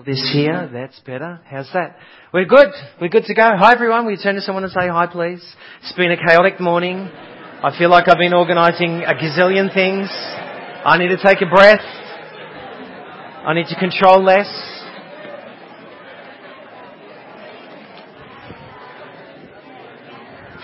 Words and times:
this 0.00 0.30
here. 0.32 0.70
That's 0.72 0.98
better. 1.00 1.38
How's 1.44 1.68
that? 1.74 1.96
We're 2.32 2.46
good. 2.46 2.68
We're 2.98 3.10
good 3.10 3.24
to 3.24 3.34
go. 3.34 3.42
Hi 3.42 3.72
everyone. 3.72 4.06
Will 4.06 4.12
you 4.12 4.18
turn 4.22 4.36
to 4.36 4.40
someone 4.40 4.64
and 4.64 4.72
say 4.72 4.88
hi 4.88 5.06
please? 5.06 5.44
It's 5.82 5.92
been 5.92 6.10
a 6.10 6.16
chaotic 6.16 6.58
morning. 6.60 6.96
I 6.96 7.76
feel 7.78 7.90
like 7.90 8.08
I've 8.08 8.16
been 8.16 8.32
organising 8.32 9.02
a 9.02 9.12
gazillion 9.12 9.72
things. 9.74 10.08
I 10.10 10.96
need 10.98 11.08
to 11.08 11.22
take 11.22 11.42
a 11.42 11.46
breath. 11.46 11.84
I 13.44 13.52
need 13.52 13.66
to 13.66 13.78
control 13.78 14.24
less. 14.24 14.48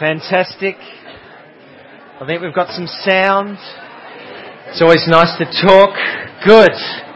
Fantastic. 0.00 0.76
I 2.20 2.26
think 2.26 2.40
we've 2.40 2.54
got 2.54 2.70
some 2.70 2.86
sound. 3.04 3.58
It's 4.68 4.80
always 4.80 5.06
nice 5.06 5.36
to 5.38 5.44
talk. 5.66 5.94
Good. 6.46 7.07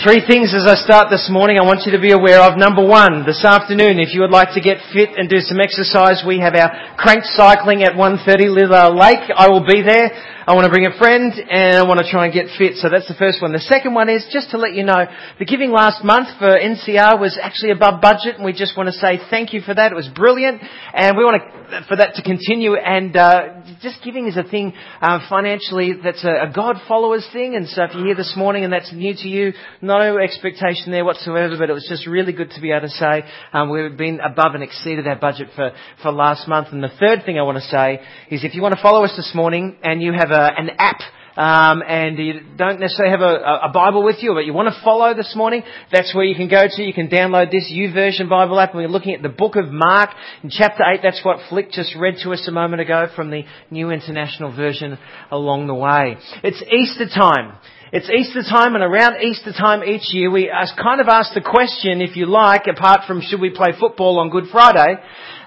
Three 0.00 0.24
things 0.24 0.56
as 0.56 0.64
I 0.64 0.74
start 0.80 1.10
this 1.12 1.28
morning 1.28 1.60
I 1.60 1.68
want 1.68 1.84
you 1.84 1.92
to 1.92 2.00
be 2.00 2.16
aware 2.16 2.40
of. 2.40 2.56
Number 2.56 2.80
one, 2.80 3.28
this 3.28 3.44
afternoon, 3.44 4.00
if 4.00 4.16
you 4.16 4.24
would 4.24 4.32
like 4.32 4.48
to 4.56 4.60
get 4.64 4.80
fit 4.88 5.10
and 5.20 5.28
do 5.28 5.36
some 5.44 5.60
exercise, 5.60 6.24
we 6.26 6.40
have 6.40 6.56
our 6.56 6.96
crank 6.96 7.28
cycling 7.36 7.84
at 7.84 7.92
1.30 7.92 8.24
Lither 8.56 8.88
Lake. 8.88 9.20
I 9.36 9.52
will 9.52 9.60
be 9.60 9.84
there. 9.84 10.08
I 10.44 10.54
want 10.54 10.64
to 10.64 10.70
bring 10.70 10.86
a 10.86 10.98
friend 10.98 11.32
and 11.38 11.78
I 11.78 11.86
want 11.86 12.00
to 12.00 12.10
try 12.10 12.24
and 12.24 12.34
get 12.34 12.46
fit. 12.58 12.74
So 12.74 12.90
that's 12.90 13.06
the 13.06 13.14
first 13.14 13.40
one. 13.40 13.52
The 13.52 13.60
second 13.60 13.94
one 13.94 14.08
is 14.08 14.26
just 14.32 14.50
to 14.50 14.58
let 14.58 14.74
you 14.74 14.82
know, 14.82 15.06
the 15.38 15.44
giving 15.44 15.70
last 15.70 16.02
month 16.02 16.26
for 16.40 16.50
NCR 16.50 17.20
was 17.20 17.38
actually 17.40 17.70
above 17.70 18.00
budget 18.02 18.36
and 18.36 18.44
we 18.44 18.52
just 18.52 18.76
want 18.76 18.88
to 18.88 18.92
say 18.92 19.20
thank 19.30 19.52
you 19.52 19.60
for 19.60 19.72
that. 19.72 19.92
It 19.92 19.94
was 19.94 20.08
brilliant 20.08 20.60
and 20.94 21.16
we 21.16 21.22
want 21.22 21.42
to, 21.46 21.84
for 21.86 21.94
that 21.94 22.14
to 22.16 22.22
continue 22.22 22.74
and 22.74 23.16
uh, 23.16 23.62
just 23.82 24.02
giving 24.02 24.26
is 24.26 24.36
a 24.36 24.42
thing 24.42 24.74
uh, 25.00 25.20
financially 25.30 25.94
that's 26.02 26.24
a, 26.24 26.50
a 26.50 26.52
God 26.52 26.76
followers 26.88 27.26
thing 27.32 27.54
and 27.54 27.68
so 27.68 27.84
if 27.84 27.94
you're 27.94 28.06
here 28.06 28.16
this 28.16 28.34
morning 28.36 28.64
and 28.64 28.72
that's 28.72 28.92
new 28.92 29.14
to 29.14 29.28
you, 29.28 29.52
no 29.80 30.18
expectation 30.18 30.90
there 30.90 31.04
whatsoever 31.04 31.54
but 31.56 31.70
it 31.70 31.72
was 31.72 31.86
just 31.88 32.04
really 32.08 32.32
good 32.32 32.50
to 32.50 32.60
be 32.60 32.72
able 32.72 32.88
to 32.88 32.94
say 32.98 33.22
um, 33.52 33.70
we've 33.70 33.96
been 33.96 34.18
above 34.18 34.54
and 34.54 34.64
exceeded 34.64 35.06
our 35.06 35.16
budget 35.16 35.50
for, 35.54 35.70
for 36.02 36.10
last 36.10 36.48
month. 36.48 36.68
And 36.72 36.82
the 36.82 36.90
third 36.98 37.24
thing 37.24 37.38
I 37.38 37.42
want 37.42 37.58
to 37.58 37.68
say 37.68 38.00
is 38.28 38.42
if 38.42 38.56
you 38.56 38.62
want 38.62 38.74
to 38.74 38.82
follow 38.82 39.04
us 39.04 39.14
this 39.16 39.30
morning 39.36 39.76
and 39.84 40.02
you 40.02 40.12
have 40.12 40.31
a, 40.32 40.50
an 40.58 40.70
app 40.78 41.00
um, 41.36 41.82
and 41.86 42.18
you 42.18 42.40
don't 42.56 42.78
necessarily 42.78 43.10
have 43.10 43.22
a, 43.22 43.68
a, 43.68 43.70
Bible 43.72 44.04
with 44.04 44.16
you, 44.20 44.34
but 44.34 44.44
you 44.44 44.52
want 44.52 44.68
to 44.68 44.80
follow 44.84 45.14
this 45.14 45.32
morning, 45.34 45.62
that's 45.90 46.14
where 46.14 46.24
you 46.24 46.34
can 46.34 46.48
go 46.48 46.66
to. 46.68 46.82
You 46.82 46.92
can 46.92 47.08
download 47.08 47.50
this 47.50 47.72
YouVersion 47.72 48.28
Bible 48.28 48.60
app. 48.60 48.74
And 48.74 48.80
we're 48.80 48.88
looking 48.88 49.14
at 49.14 49.22
the 49.22 49.30
book 49.30 49.56
of 49.56 49.70
Mark 49.70 50.10
in 50.42 50.50
chapter 50.50 50.82
8. 50.84 51.00
That's 51.02 51.24
what 51.24 51.38
Flick 51.48 51.70
just 51.72 51.96
read 51.96 52.16
to 52.22 52.32
us 52.32 52.46
a 52.48 52.52
moment 52.52 52.82
ago 52.82 53.06
from 53.16 53.30
the 53.30 53.44
New 53.70 53.90
International 53.90 54.54
Version 54.54 54.98
along 55.30 55.68
the 55.68 55.74
way. 55.74 56.16
It's 56.44 56.62
Easter 56.70 57.08
time. 57.08 57.56
It's 57.94 58.10
Easter 58.10 58.42
time 58.42 58.74
and 58.74 58.84
around 58.84 59.22
Easter 59.22 59.52
time 59.52 59.82
each 59.84 60.12
year 60.12 60.30
we 60.30 60.50
ask, 60.50 60.76
kind 60.76 61.00
of 61.00 61.08
ask 61.08 61.32
the 61.34 61.42
question, 61.42 62.00
if 62.02 62.16
you 62.16 62.26
like, 62.26 62.66
apart 62.66 63.02
from 63.06 63.20
should 63.22 63.40
we 63.40 63.50
play 63.50 63.72
football 63.78 64.18
on 64.18 64.30
Good 64.30 64.48
Friday, 64.50 64.96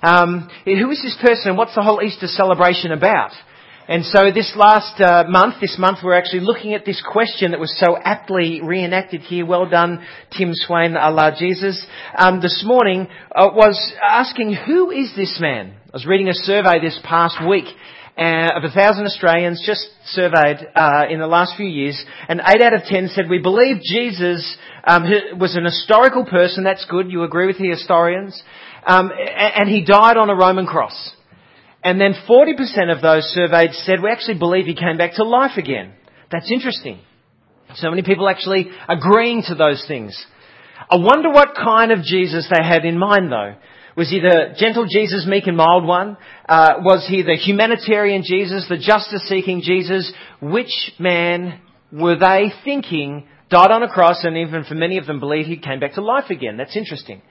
um, 0.02 0.50
who 0.63 0.89
is 0.91 1.02
this 1.02 1.17
person 1.22 1.50
and 1.50 1.58
what's 1.58 1.73
the 1.75 1.81
whole 1.81 2.02
Easter 2.03 2.28
celebration 2.28 2.91
about? 2.91 3.31
And 3.88 4.03
so 4.03 4.31
this 4.33 4.52
last 4.55 5.00
uh, 5.00 5.25
month, 5.28 5.61
this 5.61 5.78
month, 5.78 6.00
we're 6.03 6.17
actually 6.17 6.39
looking 6.39 6.73
at 6.73 6.86
this 6.86 7.03
question 7.05 7.52
that 7.52 7.59
was 7.59 7.78
so 7.80 7.95
aptly 7.95 8.59
reenacted 8.64 9.22
here. 9.22 9.45
Well 9.45 9.69
done, 9.69 10.03
Tim 10.36 10.53
Swain, 10.53 10.97
Allah 10.97 11.36
Jesus. 11.38 11.86
Um, 12.17 12.41
this 12.41 12.63
morning 12.66 13.08
uh, 13.36 13.50
was 13.53 13.94
asking, 14.03 14.56
who 14.66 14.89
is 14.89 15.13
this 15.16 15.38
man? 15.39 15.75
I 15.86 15.89
was 15.94 16.08
reading 16.08 16.30
a 16.30 16.33
survey 16.33 16.80
this 16.81 17.00
past 17.03 17.38
week 17.47 17.66
uh, 18.17 18.58
of 18.58 18.63
a 18.63 18.72
thousand 18.72 19.06
Australians 19.06 19.63
just 19.63 19.88
surveyed 20.06 20.66
uh, 20.75 21.03
in 21.08 21.19
the 21.19 21.28
last 21.28 21.56
few 21.56 21.67
years, 21.67 22.03
and 22.28 22.41
eight 22.41 22.63
out 22.63 22.73
of 22.73 22.83
ten 22.86 23.08
said 23.09 23.30
we 23.30 23.39
believe 23.39 23.83
Jesus 23.83 24.57
um, 24.88 25.03
was 25.38 25.56
an 25.56 25.66
historical 25.66 26.25
person. 26.25 26.63
That's 26.63 26.85
good. 26.90 27.12
You 27.12 27.22
agree 27.22 27.45
with 27.45 27.59
the 27.59 27.69
historians, 27.69 28.41
um, 28.88 29.12
and 29.16 29.69
he 29.69 29.85
died 29.85 30.18
on 30.18 30.31
a 30.31 30.35
Roman 30.35 30.66
cross. 30.66 31.15
And 31.85 32.01
then 32.01 32.16
40% 32.28 32.91
of 32.91 33.03
those 33.03 33.25
surveyed 33.25 33.73
said, 33.73 34.01
we 34.01 34.09
actually 34.09 34.40
believe 34.40 34.66
he 34.66 34.73
came 34.73 34.97
back 34.97 35.13
to 35.13 35.23
life 35.23 35.56
again. 35.56 35.94
That's 36.31 36.51
interesting. 36.51 37.00
So 37.75 37.91
many 37.91 38.01
people 38.01 38.28
actually 38.28 38.72
agreeing 38.90 39.44
to 39.44 39.53
those 39.53 39.85
things. 39.88 40.19
I 40.90 40.97
wonder 40.97 41.29
what 41.29 41.53
kind 41.53 41.91
of 41.91 42.01
Jesus 42.01 42.50
they 42.51 42.63
had 42.66 42.85
in 42.85 42.97
mind 42.97 43.31
though. 43.31 43.53
Was 43.95 44.09
he 44.09 44.19
the 44.19 44.56
gentle 44.57 44.88
Jesus, 44.90 45.28
meek 45.28 45.45
and 45.45 45.56
mild 45.56 45.85
one? 45.85 46.18
Uh, 46.50 46.74
was 46.79 47.06
he 47.07 47.22
the 47.22 47.35
humanitarian 47.35 48.24
Jesus, 48.25 48.66
the 48.68 48.79
justice-seeking 48.79 49.62
Jesus? 49.62 50.12
Which 50.41 50.91
man 50.97 51.62
were 51.91 52.18
they 52.18 52.51
thinking 52.63 53.28
died 53.51 53.69
on 53.69 53.84
a 53.84 53.90
cross 53.90 54.24
and 54.24 54.38
even 54.38 54.63
for 54.63 54.74
many 54.74 54.97
of 54.97 55.06
them 55.06 55.19
believe 55.19 55.45
he 55.45 55.57
came 55.57 55.79
back 55.79 55.94
to 55.94 56.01
life 56.01 56.31
again? 56.31 56.57
That's 56.57 56.75
interesting. 56.75 57.22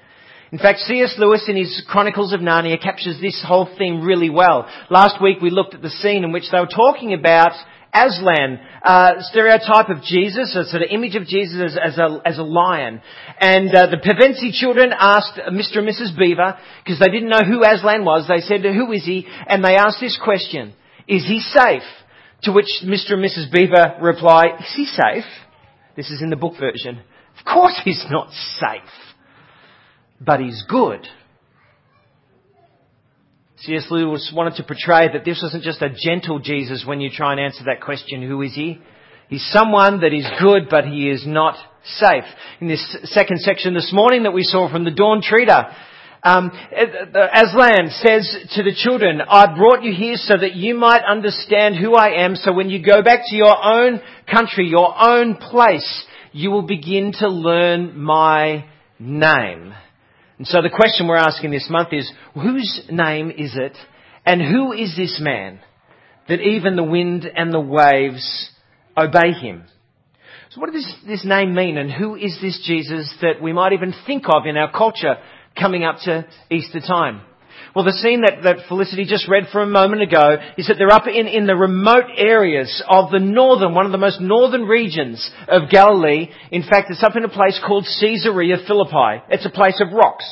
In 0.55 0.61
fact, 0.61 0.79
C.S. 0.87 1.17
Lewis 1.19 1.47
in 1.49 1.57
his 1.57 1.83
Chronicles 1.89 2.33
of 2.33 2.39
Narnia 2.39 2.81
captures 2.81 3.19
this 3.21 3.45
whole 3.45 3.69
theme 3.77 4.03
really 4.03 4.31
well. 4.31 4.71
Last 4.89 5.21
week 5.21 5.41
we 5.43 5.51
looked 5.51 5.75
at 5.75 5.83
the 5.83 5.91
scene 5.91 6.23
in 6.23 6.31
which 6.31 6.45
they 6.53 6.61
were 6.61 6.69
talking 6.69 7.13
about 7.13 7.51
Aslan, 7.93 8.61
uh, 8.85 9.15
stereotype 9.23 9.89
of 9.89 10.05
Jesus, 10.05 10.55
a 10.55 10.63
sort 10.63 10.83
of 10.83 10.91
image 10.93 11.17
of 11.17 11.27
Jesus 11.27 11.61
as, 11.61 11.95
as, 11.95 11.99
a, 11.99 12.23
as 12.25 12.39
a 12.39 12.45
lion. 12.45 13.03
And 13.41 13.75
uh, 13.75 13.89
the 13.89 13.97
Pevensie 13.97 14.53
children 14.53 14.93
asked 14.97 15.41
Mr. 15.51 15.79
and 15.79 15.89
Mrs. 15.89 16.17
Beaver, 16.17 16.57
because 16.85 17.01
they 17.01 17.11
didn't 17.11 17.31
know 17.31 17.43
who 17.45 17.65
Aslan 17.65 18.05
was, 18.05 18.29
they 18.29 18.39
said, 18.39 18.63
who 18.63 18.93
is 18.93 19.05
he? 19.05 19.27
And 19.49 19.65
they 19.65 19.75
asked 19.75 19.99
this 20.01 20.21
question, 20.23 20.73
is 21.09 21.27
he 21.27 21.41
safe? 21.41 21.83
To 22.45 22.53
which 22.53 22.71
Mr. 22.85 23.15
and 23.15 23.25
Mrs. 23.25 23.51
Beaver 23.51 23.97
reply, 24.01 24.45
is 24.61 24.73
he 24.77 24.87
safe? 24.87 25.25
This 25.97 26.13
is 26.13 26.23
in 26.23 26.31
the 26.31 26.37
book 26.37 26.55
version. 26.61 27.01
Of 27.41 27.45
course 27.45 27.81
he's 27.85 28.05
not 28.09 28.31
safe 28.61 29.04
but 30.21 30.41
he's 30.41 30.65
good. 30.69 31.07
C.S. 33.59 33.87
Lewis 33.91 34.33
wanted 34.35 34.57
to 34.57 34.65
portray 34.65 35.09
that 35.13 35.25
this 35.25 35.41
wasn't 35.43 35.63
just 35.63 35.81
a 35.81 35.89
gentle 35.89 36.39
Jesus 36.39 36.85
when 36.87 37.01
you 37.01 37.11
try 37.11 37.33
and 37.33 37.41
answer 37.41 37.65
that 37.65 37.81
question, 37.81 38.23
who 38.27 38.43
is 38.43 38.55
he? 38.55 38.79
He's 39.29 39.49
someone 39.53 40.01
that 40.01 40.13
is 40.13 40.27
good, 40.41 40.69
but 40.69 40.85
he 40.85 41.09
is 41.09 41.25
not 41.27 41.57
safe. 41.85 42.25
In 42.61 42.69
this 42.69 42.97
second 43.05 43.41
section 43.41 43.73
this 43.73 43.91
morning 43.93 44.25
that 44.25 44.33
we 44.33 44.43
saw 44.43 44.71
from 44.71 44.85
the 44.85 44.91
Dawn 44.91 45.23
Treader, 45.23 45.67
um, 46.23 46.51
Aslan 46.73 47.91
says 47.91 48.37
to 48.55 48.63
the 48.63 48.75
children, 48.75 49.21
I 49.21 49.55
brought 49.55 49.83
you 49.83 49.95
here 49.95 50.17
so 50.17 50.37
that 50.37 50.55
you 50.55 50.75
might 50.75 51.03
understand 51.05 51.77
who 51.77 51.95
I 51.95 52.25
am, 52.25 52.35
so 52.35 52.53
when 52.53 52.71
you 52.71 52.85
go 52.85 53.03
back 53.03 53.21
to 53.27 53.37
your 53.37 53.63
own 53.63 54.01
country, 54.31 54.67
your 54.67 54.95
own 54.99 55.37
place, 55.37 56.05
you 56.33 56.51
will 56.51 56.63
begin 56.63 57.13
to 57.19 57.29
learn 57.29 57.99
my 57.99 58.65
name. 58.99 59.75
And 60.39 60.47
so 60.47 60.63
the 60.63 60.71
question 60.71 61.07
we're 61.07 61.17
asking 61.17 61.51
this 61.51 61.69
month 61.71 61.93
is, 61.93 62.11
whose 62.35 62.83
name 62.91 63.31
is 63.31 63.55
it 63.57 63.77
and 64.27 64.41
who 64.43 64.73
is 64.73 64.97
this 64.97 65.21
man 65.21 65.61
that 66.29 66.41
even 66.41 66.77
the 66.77 66.83
wind 66.83 67.25
and 67.25 67.53
the 67.53 67.61
waves 67.61 68.51
obey 68.97 69.33
him? 69.33 69.65
So 70.51 70.61
what 70.61 70.73
does 70.73 70.95
this 71.07 71.25
name 71.25 71.55
mean 71.55 71.79
and 71.79 71.91
who 71.91 72.17
is 72.17 72.39
this 72.41 72.63
Jesus 72.65 73.13
that 73.23 73.43
we 73.43 73.53
might 73.53 73.73
even 73.73 73.95
think 74.07 74.25
of 74.29 74.47
in 74.47 74.57
our 74.57 74.71
culture 74.71 75.17
coming 75.59 75.85
up 75.85 75.97
to 76.05 76.27
Easter 76.51 76.81
time? 76.81 77.23
Well, 77.75 77.85
the 77.85 77.93
scene 77.93 78.23
that, 78.23 78.43
that 78.45 78.69
Felicity 78.69 79.05
just 79.05 79.29
read 79.29 79.49
for 79.51 79.61
a 79.61 79.67
moment 79.67 80.03
ago 80.03 80.37
is 80.57 80.69
that 80.69 80.77
they're 80.79 80.93
up 80.93 81.09
in, 81.09 81.27
in 81.27 81.47
the 81.47 81.57
remote 81.57 82.07
areas 82.17 82.83
of 82.89 83.11
the 83.11 83.19
northern, 83.19 83.75
one 83.75 83.87
of 83.87 83.93
the 83.93 83.99
most 83.99 84.21
northern 84.21 84.63
regions 84.63 85.29
of 85.49 85.71
Galilee. 85.71 86.29
In 86.53 86.63
fact, 86.63 86.91
it's 86.91 87.03
up 87.03 87.17
in 87.17 87.25
a 87.25 87.29
place 87.29 87.61
called 87.67 87.87
Caesarea 88.01 88.59
Philippi. 88.67 89.25
It's 89.29 89.47
a 89.47 89.51
place 89.51 89.81
of 89.81 89.93
rocks. 89.93 90.25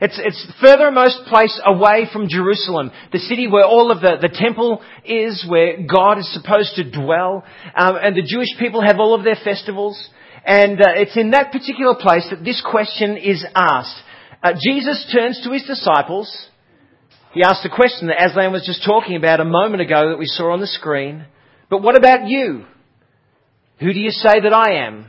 It's, 0.00 0.20
it's 0.22 0.46
the 0.46 0.54
furthermost 0.60 1.26
place 1.26 1.60
away 1.64 2.06
from 2.12 2.28
Jerusalem, 2.28 2.92
the 3.12 3.18
city 3.18 3.48
where 3.48 3.64
all 3.64 3.90
of 3.90 4.00
the, 4.00 4.16
the 4.20 4.28
temple 4.32 4.80
is, 5.04 5.44
where 5.48 5.82
God 5.82 6.18
is 6.18 6.32
supposed 6.32 6.76
to 6.76 6.90
dwell, 6.90 7.44
um, 7.76 7.96
and 8.00 8.16
the 8.16 8.22
Jewish 8.22 8.50
people 8.58 8.80
have 8.84 9.00
all 9.00 9.14
of 9.14 9.24
their 9.24 9.38
festivals. 9.42 9.98
And 10.44 10.80
uh, 10.80 10.94
it's 10.94 11.16
in 11.16 11.30
that 11.30 11.52
particular 11.52 11.94
place 11.94 12.26
that 12.30 12.44
this 12.44 12.62
question 12.68 13.16
is 13.16 13.44
asked. 13.54 14.02
Uh, 14.42 14.52
Jesus 14.60 15.04
turns 15.12 15.40
to 15.42 15.50
his 15.50 15.64
disciples 15.64 16.48
he 17.38 17.44
asked 17.44 17.64
a 17.64 17.68
question 17.68 18.08
that 18.08 18.20
Aslan 18.20 18.50
was 18.50 18.66
just 18.66 18.84
talking 18.84 19.14
about 19.14 19.38
a 19.38 19.44
moment 19.44 19.80
ago 19.80 20.10
that 20.10 20.18
we 20.18 20.26
saw 20.26 20.50
on 20.50 20.60
the 20.60 20.66
screen. 20.66 21.24
But 21.70 21.82
what 21.82 21.96
about 21.96 22.26
you? 22.26 22.64
Who 23.78 23.92
do 23.92 24.00
you 24.00 24.10
say 24.10 24.40
that 24.40 24.52
I 24.52 24.84
am? 24.88 25.08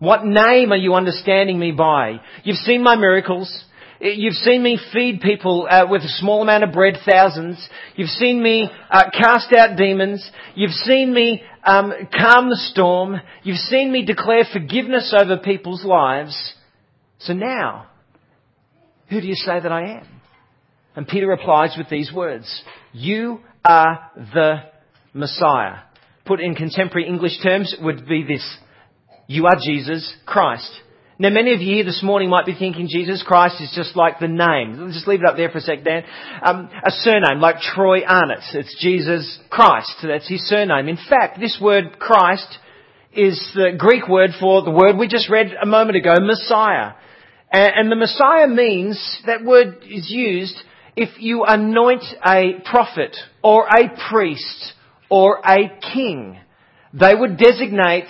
What 0.00 0.22
name 0.22 0.70
are 0.70 0.76
you 0.76 0.92
understanding 0.92 1.58
me 1.58 1.72
by? 1.72 2.20
You've 2.44 2.58
seen 2.58 2.82
my 2.82 2.94
miracles. 2.94 3.64
You've 4.02 4.34
seen 4.34 4.62
me 4.62 4.78
feed 4.92 5.22
people 5.22 5.66
uh, 5.66 5.86
with 5.88 6.02
a 6.02 6.08
small 6.08 6.42
amount 6.42 6.64
of 6.64 6.72
bread, 6.72 6.98
thousands. 7.10 7.66
You've 7.96 8.10
seen 8.10 8.42
me 8.42 8.68
uh, 8.90 9.04
cast 9.10 9.50
out 9.54 9.78
demons. 9.78 10.30
You've 10.54 10.72
seen 10.72 11.10
me 11.10 11.42
um, 11.64 11.90
calm 12.12 12.50
the 12.50 12.60
storm. 12.70 13.18
You've 13.44 13.56
seen 13.56 13.90
me 13.90 14.04
declare 14.04 14.44
forgiveness 14.52 15.14
over 15.18 15.38
people's 15.38 15.86
lives. 15.86 16.36
So 17.20 17.32
now, 17.32 17.86
who 19.08 19.22
do 19.22 19.26
you 19.26 19.36
say 19.36 19.58
that 19.58 19.72
I 19.72 20.00
am? 20.00 20.19
And 20.96 21.06
Peter 21.06 21.26
replies 21.26 21.74
with 21.78 21.88
these 21.88 22.12
words, 22.12 22.62
You 22.92 23.40
are 23.64 24.10
the 24.16 24.56
Messiah. 25.14 25.80
Put 26.24 26.40
in 26.40 26.54
contemporary 26.54 27.06
English 27.06 27.40
terms 27.42 27.74
would 27.80 28.06
be 28.06 28.24
this. 28.24 28.58
You 29.26 29.46
are 29.46 29.56
Jesus 29.62 30.12
Christ. 30.26 30.70
Now, 31.18 31.28
many 31.28 31.52
of 31.52 31.60
you 31.60 31.74
here 31.74 31.84
this 31.84 32.02
morning 32.02 32.30
might 32.30 32.46
be 32.46 32.54
thinking 32.58 32.88
Jesus 32.88 33.22
Christ 33.22 33.60
is 33.60 33.70
just 33.76 33.94
like 33.94 34.18
the 34.18 34.26
name. 34.26 34.80
Let's 34.80 34.94
just 34.94 35.06
leave 35.06 35.20
it 35.20 35.28
up 35.28 35.36
there 35.36 35.50
for 35.50 35.58
a 35.58 35.60
sec, 35.60 35.84
Dan. 35.84 36.02
Um, 36.42 36.70
a 36.82 36.90
surname 36.90 37.40
like 37.40 37.56
Troy 37.60 38.02
Arnott. 38.06 38.40
It's 38.54 38.74
Jesus 38.80 39.38
Christ. 39.50 39.92
That's 40.02 40.28
his 40.28 40.48
surname. 40.48 40.88
In 40.88 40.96
fact, 40.96 41.38
this 41.38 41.58
word 41.60 41.98
Christ 41.98 42.48
is 43.12 43.38
the 43.54 43.72
Greek 43.76 44.08
word 44.08 44.30
for 44.40 44.62
the 44.62 44.70
word 44.70 44.96
we 44.96 45.08
just 45.08 45.28
read 45.28 45.52
a 45.62 45.66
moment 45.66 45.98
ago, 45.98 46.14
Messiah. 46.20 46.92
And, 47.52 47.72
and 47.76 47.92
the 47.92 47.96
Messiah 47.96 48.48
means, 48.48 49.20
that 49.26 49.44
word 49.44 49.84
is 49.84 50.10
used 50.10 50.56
if 50.96 51.20
you 51.20 51.44
anoint 51.44 52.04
a 52.24 52.60
prophet 52.64 53.16
or 53.42 53.66
a 53.66 53.96
priest 54.10 54.74
or 55.08 55.40
a 55.44 55.78
king. 55.92 56.38
They 56.92 57.14
would 57.14 57.36
designate, 57.36 58.08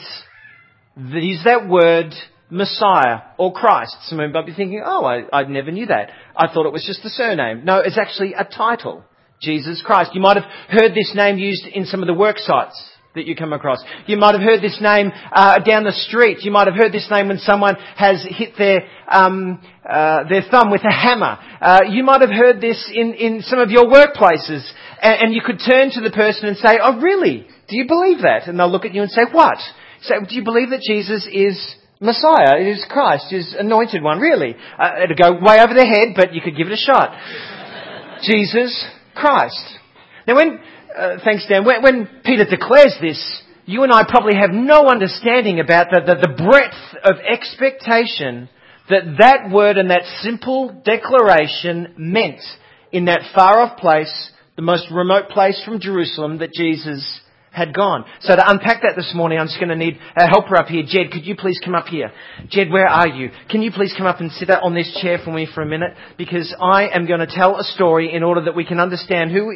use 0.97 1.43
that 1.45 1.69
word 1.69 2.15
Messiah 2.51 3.21
or 3.39 3.53
Christ. 3.53 3.97
Some 4.03 4.21
of 4.21 4.29
you 4.29 4.33
might 4.33 4.47
be 4.47 4.55
thinking, 4.55 4.83
oh, 4.85 5.05
I, 5.05 5.25
I 5.33 5.45
never 5.45 5.71
knew 5.71 5.87
that. 5.87 6.11
I 6.37 6.53
thought 6.53 6.67
it 6.67 6.73
was 6.73 6.85
just 6.87 7.05
a 7.05 7.11
surname. 7.11 7.65
No, 7.65 7.79
it's 7.79 7.99
actually 7.99 8.35
a 8.35 8.45
title. 8.45 9.05
Jesus 9.41 9.83
Christ. 9.85 10.11
You 10.15 10.21
might 10.21 10.37
have 10.37 10.51
heard 10.69 10.93
this 10.95 11.13
name 11.15 11.39
used 11.39 11.67
in 11.67 11.87
some 11.87 12.03
of 12.03 12.07
the 12.07 12.15
work 12.15 12.37
sites 12.39 12.79
that 13.15 13.27
you 13.27 13.35
come 13.35 13.53
across. 13.53 13.83
You 14.07 14.17
might 14.17 14.35
have 14.35 14.43
heard 14.43 14.63
this 14.63 14.79
name 14.81 15.11
uh, 15.33 15.59
down 15.61 15.85
the 15.85 15.93
street. 15.93 16.39
You 16.43 16.53
might 16.53 16.69
have 16.69 16.77
heard 16.77 16.93
this 16.93 17.09
name 17.11 17.29
when 17.29 17.39
someone 17.39 17.75
has 17.97 18.25
hit 18.29 18.55
their 18.57 18.87
um, 19.09 19.61
uh, 19.85 20.29
their 20.29 20.43
thumb 20.51 20.71
with 20.71 20.83
a 20.85 20.93
hammer. 20.93 21.39
Uh, 21.61 21.81
you 21.91 22.05
might 22.05 22.21
have 22.21 22.31
heard 22.31 22.61
this 22.61 22.91
in, 22.95 23.15
in 23.15 23.43
some 23.43 23.59
of 23.59 23.71
your 23.71 23.87
workplaces, 23.87 24.63
and, 25.03 25.23
and, 25.23 25.35
you 25.35 25.43
could 25.45 25.59
turn 25.59 25.91
to 25.91 26.01
the 26.01 26.13
person 26.15 26.47
and 26.47 26.57
say, 26.57 26.79
"Oh, 26.81 27.01
really? 27.01 27.47
Do 27.69 27.77
you 27.77 27.87
believe 27.89 28.19
that?" 28.23 28.47
And 28.47 28.59
they'll 28.59 28.71
look 28.71 28.85
at 28.85 28.95
you 28.95 29.03
and 29.03 29.11
say, 29.11 29.23
"What?" 29.33 29.59
Say, 30.03 30.15
"Do 30.29 30.35
you 30.35 30.45
believe 30.45 30.71
that 30.71 30.83
Jesus 30.87 31.27
is 31.31 31.75
Messiah 32.01 32.57
is 32.61 32.85
Christ, 32.89 33.31
is 33.31 33.55
anointed 33.59 34.03
one, 34.03 34.21
really. 34.21 34.55
Uh, 34.79 35.05
it'll 35.05 35.17
go 35.17 35.39
way 35.45 35.61
over 35.61 35.75
their 35.75 35.87
head, 35.87 36.15
but 36.17 36.33
you 36.33 36.41
could 36.41 36.57
give 36.57 36.67
it 36.67 36.73
a 36.73 36.77
shot. 36.77 37.13
Jesus 38.23 38.87
Christ. 39.15 39.61
Now 40.27 40.37
when, 40.37 40.61
uh, 40.97 41.17
thanks 41.25 41.47
Dan, 41.49 41.65
when, 41.65 41.83
when, 41.83 42.09
Peter 42.25 42.45
declares 42.45 42.97
this, 43.01 43.43
you 43.67 43.83
and 43.83 43.93
I 43.93 44.05
probably 44.09 44.37
have 44.37 44.51
no 44.51 44.89
understanding 44.89 45.61
about 45.61 45.89
the, 45.91 46.01
the, 46.01 46.27
the 46.27 46.43
breadth 46.43 47.05
of 47.05 47.17
expectation 47.25 48.49
that 48.89 49.17
that 49.19 49.51
word 49.53 49.79
and 49.79 49.91
that 49.91 50.03
simple 50.21 50.83
declaration 50.85 51.95
meant 51.97 52.41
in 52.91 53.05
that 53.05 53.21
far 53.35 53.61
off 53.61 53.79
place, 53.79 54.31
the 54.57 54.63
most 54.63 54.87
remote 54.91 55.29
place 55.29 55.63
from 55.65 55.81
Jerusalem 55.81 56.39
that 56.39 56.53
Jesus 56.53 57.20
had 57.53 57.75
gone. 57.75 58.05
So 58.21 58.35
to 58.37 58.51
unpack 58.51 58.83
that 58.83 58.95
this 58.97 59.13
morning, 59.15 59.39
I'm 59.39 59.47
just 59.47 59.59
going 59.59 59.71
to 59.71 59.77
need 59.77 59.99
a 60.17 60.27
helper 60.29 60.57
up 60.57 60.69
here. 60.69 60.85
Jed, 60.87 61.11
could 61.11 61.27
you 61.27 61.35
please 61.35 61.61
come 61.65 61.75
up 61.75 61.87
here? 61.87 62.13
Jed, 62.49 62.71
where 62.71 62.87
are 62.87 63.09
you? 63.09 63.31
Can 63.49 63.63
you 63.63 63.73
please 63.73 63.93
come 63.97 64.07
up 64.07 64.21
and 64.21 64.31
sit 64.33 64.51
on 64.51 64.75
this 64.75 64.99
chair 65.03 65.19
for 65.25 65.33
me 65.33 65.49
for 65.53 65.63
a 65.63 65.67
minute? 65.67 65.93
Because 66.17 66.55
I 66.61 66.89
am 66.89 67.07
going 67.07 67.21
to 67.21 67.27
tell 67.27 67.59
a 67.59 67.65
story 67.65 68.15
in 68.15 68.23
order 68.23 68.43
that 68.43 68.55
we 68.55 68.65
can 68.65 68.79
understand 68.79 69.33
who 69.33 69.53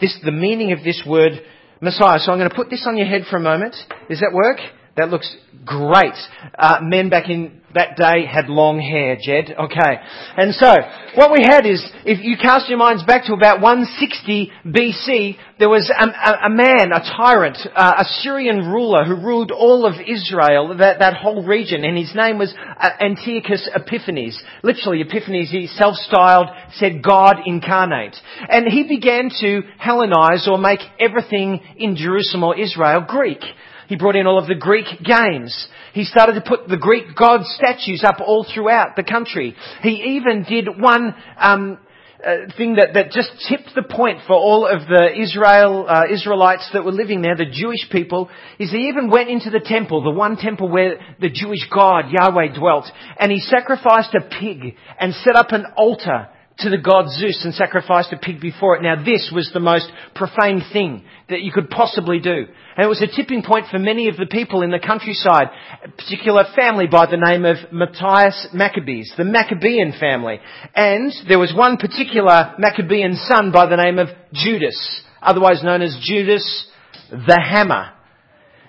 this, 0.00 0.18
the 0.24 0.32
meaning 0.32 0.72
of 0.72 0.82
this 0.82 1.02
word 1.06 1.32
Messiah. 1.80 2.18
So 2.18 2.32
I'm 2.32 2.38
going 2.38 2.50
to 2.50 2.56
put 2.56 2.70
this 2.70 2.84
on 2.86 2.96
your 2.96 3.06
head 3.06 3.22
for 3.30 3.36
a 3.36 3.40
moment. 3.40 3.76
Does 4.08 4.20
that 4.20 4.32
work? 4.32 4.58
That 4.96 5.10
looks 5.10 5.34
great. 5.64 6.14
Uh, 6.58 6.78
men 6.80 7.10
back 7.10 7.28
in 7.28 7.60
that 7.74 7.96
day 7.96 8.24
had 8.24 8.48
long 8.48 8.80
hair, 8.80 9.18
Jed. 9.20 9.54
Okay. 9.58 9.94
And 10.36 10.54
so, 10.54 10.72
what 11.14 11.30
we 11.30 11.44
had 11.44 11.66
is, 11.66 11.84
if 12.06 12.24
you 12.24 12.36
cast 12.40 12.70
your 12.70 12.78
minds 12.78 13.04
back 13.04 13.26
to 13.26 13.34
about 13.34 13.60
160 13.60 14.50
BC, 14.64 15.36
there 15.58 15.68
was 15.68 15.92
a, 15.92 16.06
a, 16.06 16.46
a 16.46 16.50
man, 16.50 16.92
a 16.92 17.00
tyrant, 17.00 17.58
uh, 17.76 17.94
a 17.98 18.04
Syrian 18.22 18.72
ruler 18.72 19.04
who 19.04 19.16
ruled 19.16 19.50
all 19.50 19.84
of 19.84 20.00
Israel, 20.00 20.74
that, 20.78 21.00
that 21.00 21.16
whole 21.16 21.44
region, 21.44 21.84
and 21.84 21.98
his 21.98 22.14
name 22.14 22.38
was 22.38 22.54
uh, 22.56 22.88
Antiochus 22.98 23.68
Epiphanes. 23.74 24.42
Literally, 24.62 25.02
Epiphanes, 25.02 25.50
he 25.50 25.66
self-styled, 25.66 26.48
said 26.72 27.02
God 27.02 27.36
incarnate. 27.44 28.16
And 28.48 28.66
he 28.66 28.88
began 28.88 29.28
to 29.40 29.62
Hellenize 29.78 30.48
or 30.48 30.56
make 30.56 30.80
everything 30.98 31.60
in 31.76 31.96
Jerusalem 31.96 32.44
or 32.44 32.58
Israel 32.58 33.04
Greek. 33.06 33.42
He 33.88 33.96
brought 33.96 34.16
in 34.16 34.26
all 34.26 34.38
of 34.38 34.46
the 34.46 34.54
Greek 34.54 34.86
games. 35.02 35.68
He 35.92 36.04
started 36.04 36.34
to 36.34 36.40
put 36.40 36.68
the 36.68 36.76
Greek 36.76 37.14
god 37.16 37.42
statues 37.44 38.02
up 38.04 38.20
all 38.20 38.44
throughout 38.44 38.96
the 38.96 39.02
country. 39.02 39.54
He 39.82 40.16
even 40.16 40.44
did 40.48 40.68
one 40.80 41.14
um, 41.38 41.78
uh, 42.24 42.50
thing 42.56 42.76
that, 42.76 42.94
that 42.94 43.10
just 43.10 43.30
tipped 43.48 43.74
the 43.74 43.82
point 43.82 44.20
for 44.26 44.34
all 44.34 44.66
of 44.66 44.88
the 44.88 45.20
Israel 45.20 45.86
uh, 45.88 46.04
Israelites 46.10 46.68
that 46.72 46.84
were 46.84 46.92
living 46.92 47.22
there, 47.22 47.36
the 47.36 47.44
Jewish 47.44 47.88
people, 47.90 48.30
is 48.58 48.70
he 48.70 48.88
even 48.88 49.10
went 49.10 49.28
into 49.28 49.50
the 49.50 49.60
temple, 49.60 50.02
the 50.02 50.10
one 50.10 50.36
temple 50.36 50.68
where 50.68 50.98
the 51.20 51.30
Jewish 51.30 51.68
God 51.72 52.06
Yahweh 52.10 52.58
dwelt, 52.58 52.86
and 53.20 53.30
he 53.30 53.40
sacrificed 53.40 54.14
a 54.14 54.28
pig 54.40 54.76
and 54.98 55.14
set 55.14 55.36
up 55.36 55.52
an 55.52 55.66
altar 55.76 56.28
to 56.58 56.70
the 56.70 56.78
god 56.78 57.08
Zeus 57.10 57.42
and 57.44 57.52
sacrificed 57.52 58.12
a 58.12 58.16
pig 58.16 58.40
before 58.40 58.76
it. 58.76 58.82
Now 58.82 59.02
this 59.02 59.30
was 59.34 59.50
the 59.52 59.60
most 59.60 59.90
profane 60.14 60.62
thing 60.72 61.04
that 61.28 61.42
you 61.42 61.52
could 61.52 61.68
possibly 61.68 62.18
do. 62.18 62.46
And 62.76 62.84
it 62.84 62.88
was 62.88 63.02
a 63.02 63.06
tipping 63.06 63.42
point 63.42 63.66
for 63.70 63.78
many 63.78 64.08
of 64.08 64.16
the 64.16 64.26
people 64.26 64.62
in 64.62 64.70
the 64.70 64.78
countryside, 64.78 65.48
a 65.84 65.88
particular 65.88 66.44
family 66.54 66.86
by 66.86 67.06
the 67.06 67.18
name 67.18 67.44
of 67.44 67.56
Matthias 67.72 68.48
Maccabees, 68.54 69.12
the 69.16 69.24
Maccabean 69.24 69.92
family. 69.98 70.40
And 70.74 71.12
there 71.28 71.38
was 71.38 71.52
one 71.54 71.76
particular 71.76 72.54
Maccabean 72.58 73.16
son 73.16 73.52
by 73.52 73.66
the 73.66 73.76
name 73.76 73.98
of 73.98 74.08
Judas, 74.32 75.02
otherwise 75.20 75.62
known 75.62 75.82
as 75.82 75.98
Judas 76.02 76.66
the 77.10 77.40
Hammer. 77.40 77.92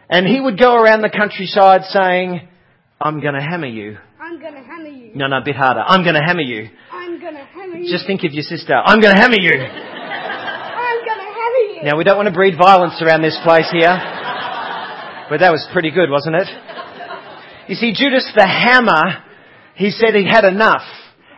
And 0.09 0.25
he 0.25 0.39
would 0.39 0.59
go 0.59 0.75
around 0.75 1.01
the 1.01 1.09
countryside 1.09 1.81
saying, 1.89 2.47
I'm 2.99 3.21
gonna 3.21 3.41
hammer 3.41 3.67
you. 3.67 3.97
I'm 4.19 4.39
gonna 4.39 4.63
hammer 4.63 4.87
you. 4.87 5.11
No, 5.15 5.27
no, 5.27 5.39
a 5.39 5.43
bit 5.43 5.55
harder. 5.55 5.81
I'm 5.85 6.03
gonna 6.03 6.25
hammer 6.25 6.41
you. 6.41 6.69
Gonna 7.27 7.43
hammer 7.43 7.75
you. 7.75 7.91
Just 7.91 8.07
think 8.07 8.23
of 8.23 8.31
your 8.31 8.43
sister. 8.43 8.73
I'm 8.73 9.01
gonna 9.01 9.19
hammer 9.19 9.35
you. 9.37 9.51
I'm 9.51 10.99
gonna 11.03 11.27
hammer 11.27 11.63
you. 11.75 11.83
Now 11.83 11.97
we 11.97 12.05
don't 12.05 12.15
want 12.15 12.27
to 12.29 12.33
breed 12.33 12.55
violence 12.57 13.01
around 13.01 13.21
this 13.21 13.37
place 13.43 13.67
here. 13.69 13.91
But 15.29 15.41
that 15.41 15.51
was 15.51 15.67
pretty 15.73 15.91
good, 15.91 16.09
wasn't 16.09 16.37
it? 16.37 16.47
You 17.67 17.75
see, 17.75 17.91
Judas 17.91 18.31
the 18.33 18.47
hammer, 18.47 19.25
he 19.75 19.91
said 19.91 20.15
he 20.15 20.25
had 20.25 20.45
enough. 20.45 20.87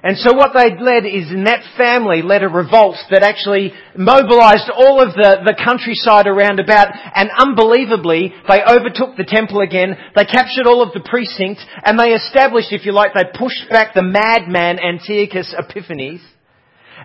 And 0.01 0.17
so 0.17 0.33
what 0.33 0.53
they 0.53 0.79
led 0.79 1.05
is 1.05 1.31
in 1.31 1.43
that 1.43 1.75
family 1.75 2.21
led 2.21 2.43
a 2.43 2.47
revolt 2.47 2.95
that 3.11 3.21
actually 3.21 3.73
mobilized 3.97 4.71
all 4.71 5.03
of 5.03 5.13
the, 5.13 5.43
the 5.43 5.59
countryside 5.59 6.25
around 6.25 6.59
about 6.59 6.87
and 6.93 7.29
unbelievably 7.37 8.33
they 8.47 8.63
overtook 8.63 9.17
the 9.17 9.27
temple 9.27 9.59
again, 9.59 9.97
they 10.15 10.23
captured 10.23 10.67
all 10.67 10.81
of 10.81 10.93
the 10.93 11.03
precinct 11.03 11.59
and 11.83 11.99
they 11.99 12.15
established, 12.15 12.71
if 12.71 12.85
you 12.85 12.93
like, 12.93 13.11
they 13.13 13.27
pushed 13.37 13.67
back 13.69 13.93
the 13.93 14.01
madman 14.01 14.79
Antiochus 14.79 15.53
Epiphanes 15.57 16.21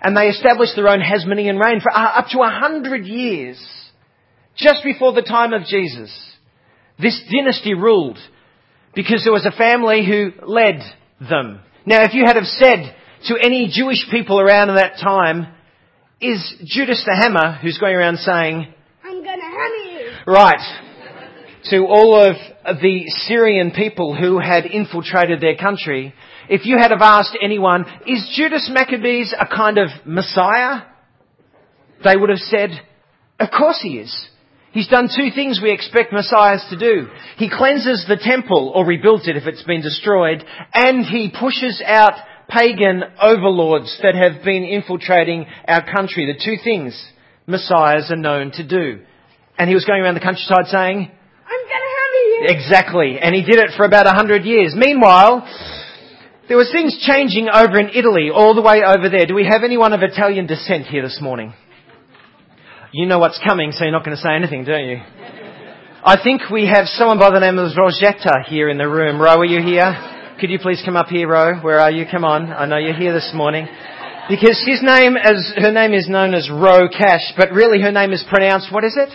and 0.01 0.17
they 0.17 0.29
established 0.29 0.77
their 0.77 0.89
own 0.89 1.01
Hasmonean 1.01 1.59
reign 1.59 1.81
for 1.81 1.91
uh, 1.91 2.19
up 2.21 2.27
to 2.31 2.41
a 2.41 2.51
hundred 2.51 3.07
years. 3.07 3.59
Just 4.57 4.85
before 4.85 5.13
the 5.13 5.23
time 5.23 5.53
of 5.53 5.67
Jesus. 5.67 6.15
This 7.01 7.21
dynasty 7.29 7.75
ruled 7.75 8.19
because 8.95 9.25
there 9.25 9.33
was 9.33 9.47
a 9.47 9.57
family 9.57 10.07
who 10.07 10.31
led 10.47 10.81
them. 11.19 11.61
Now, 11.87 12.03
if 12.05 12.15
you 12.15 12.25
had 12.25 12.37
have 12.37 12.47
said 12.47 12.97
to 13.27 13.37
any 13.37 13.69
Jewish 13.71 14.07
people 14.11 14.41
around 14.41 14.71
at 14.71 14.77
that 14.77 15.03
time, 15.03 15.55
is 16.21 16.55
Judas 16.65 17.05
the 17.05 17.15
Hammer 17.15 17.59
who's 17.61 17.79
going 17.79 17.95
around 17.95 18.19
saying, 18.19 18.73
I'm 19.05 19.23
gonna 19.23 19.43
hammer 19.43 20.01
you. 20.01 20.11
Right. 20.27 20.81
To 21.65 21.85
all 21.87 22.23
of 22.23 22.37
the 22.81 23.05
Syrian 23.27 23.71
people 23.71 24.15
who 24.15 24.39
had 24.39 24.65
infiltrated 24.65 25.41
their 25.41 25.57
country, 25.57 26.15
if 26.49 26.65
you 26.65 26.79
had 26.79 26.91
have 26.91 27.03
asked 27.03 27.37
anyone, 27.43 27.85
is 28.07 28.33
Judas 28.35 28.71
Maccabees 28.73 29.35
a 29.39 29.47
kind 29.47 29.79
of 29.79 29.89
Messiah? 30.07 30.83
They 32.03 32.17
would 32.17 32.31
have 32.31 32.39
said, 32.39 32.71
of 33.41 33.49
course 33.51 33.81
he 33.83 33.99
is. 33.99 34.29
He's 34.75 34.89
done 34.89 35.09
two 35.09 35.31
things 35.33 35.61
we 35.63 35.71
expect 35.71 36.13
messiahs 36.13 36.67
to 36.69 36.77
do. 36.77 37.07
He 37.37 37.49
cleanses 37.49 38.05
the 38.09 38.19
temple, 38.21 38.73
or 38.75 38.85
rebuilds 38.85 39.29
it 39.29 39.37
if 39.37 39.47
it's 39.47 39.63
been 39.63 39.83
destroyed, 39.83 40.45
and 40.75 41.07
he 41.07 41.33
pushes 41.33 41.81
out 41.87 42.15
pagan 42.49 43.05
overlords 43.23 43.97
that 44.03 44.17
have 44.17 44.45
been 44.45 44.65
infiltrating 44.65 45.47
our 45.69 45.85
country. 45.85 46.27
The 46.27 46.45
two 46.45 46.57
things 46.63 46.93
messiahs 47.47 48.11
are 48.11 48.17
known 48.17 48.51
to 48.53 48.67
do. 48.67 49.05
And 49.57 49.69
he 49.69 49.75
was 49.75 49.85
going 49.85 50.03
around 50.03 50.15
the 50.15 50.21
countryside 50.21 50.67
saying, 50.67 50.99
I'm 50.99 51.65
gonna 51.71 51.95
have 52.01 52.13
you. 52.27 52.47
Exactly. 52.49 53.19
And 53.21 53.33
he 53.33 53.43
did 53.43 53.61
it 53.61 53.71
for 53.77 53.87
about 53.87 54.09
a 54.09 54.13
hundred 54.13 54.45
years. 54.45 54.75
Meanwhile, 54.77 55.47
there 56.49 56.57
was 56.57 56.71
things 56.73 56.99
changing 57.01 57.49
over 57.49 57.79
in 57.79 57.91
Italy, 57.95 58.31
all 58.35 58.57
the 58.57 58.63
way 58.63 58.83
over 58.85 59.09
there. 59.09 59.27
Do 59.27 59.37
we 59.37 59.47
have 59.47 59.63
anyone 59.63 59.93
of 59.93 60.03
Italian 60.03 60.47
descent 60.47 60.87
here 60.87 61.03
this 61.03 61.21
morning? 61.23 61.55
You 62.97 63.07
know 63.07 63.19
what's 63.19 63.41
coming, 63.45 63.73
so 63.73 63.83
you're 63.83 63.91
not 63.91 64.05
going 64.05 64.17
to 64.17 64.23
say 64.23 64.37
anything, 64.37 64.63
don't 64.63 64.87
you? 64.87 64.99
I 66.05 66.15
think 66.23 66.43
we 66.49 66.71
have 66.73 66.87
someone 66.87 67.19
by 67.19 67.31
the 67.33 67.41
name 67.41 67.59
of 67.59 67.77
Rosetta 67.77 68.47
here 68.47 68.69
in 68.69 68.79
the 68.79 68.87
room. 68.89 69.21
Ro, 69.21 69.39
are 69.39 69.45
you 69.45 69.61
here? 69.61 70.37
Could 70.39 70.49
you 70.49 70.61
please 70.61 70.81
come 70.85 70.95
up 70.95 71.09
here, 71.09 71.27
Ro? 71.27 71.59
Where 71.59 71.81
are 71.81 71.91
you? 71.91 72.05
Come 72.09 72.25
on. 72.25 72.53
I 72.53 72.67
know 72.67 72.77
you're 72.77 72.95
here 72.95 73.13
this 73.13 73.33
morning. 73.35 73.67
Because 74.29 74.63
his 74.65 74.79
name 74.81 75.17
as, 75.17 75.55
her 75.57 75.73
name 75.73 75.93
is 75.93 76.09
known 76.09 76.35
as 76.35 76.49
Ro 76.49 76.87
Cash, 76.89 77.35
but 77.37 77.51
really 77.51 77.83
her 77.83 77.91
name 77.91 78.13
is 78.13 78.25
pronounced, 78.29 78.73
what 78.73 78.85
is 78.85 78.97
it? 78.97 79.09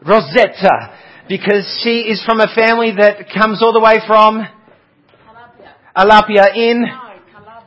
Rosetta. 0.00 0.96
Because 1.28 1.68
she 1.84 2.08
is 2.08 2.24
from 2.24 2.40
a 2.40 2.48
family 2.54 2.94
that 2.96 3.28
comes 3.36 3.62
all 3.62 3.74
the 3.74 3.84
way 3.84 4.00
from 4.06 4.48
Alapia 5.94 6.56
in 6.56 6.86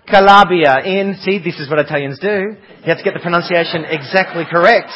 Calabria 0.07 0.83
in, 0.83 1.15
see, 1.21 1.39
this 1.39 1.59
is 1.59 1.69
what 1.69 1.79
Italians 1.79 2.19
do. 2.19 2.27
You 2.27 2.85
have 2.85 2.97
to 2.97 3.03
get 3.03 3.13
the 3.13 3.19
pronunciation 3.21 3.85
exactly 3.85 4.43
correct. 4.49 4.91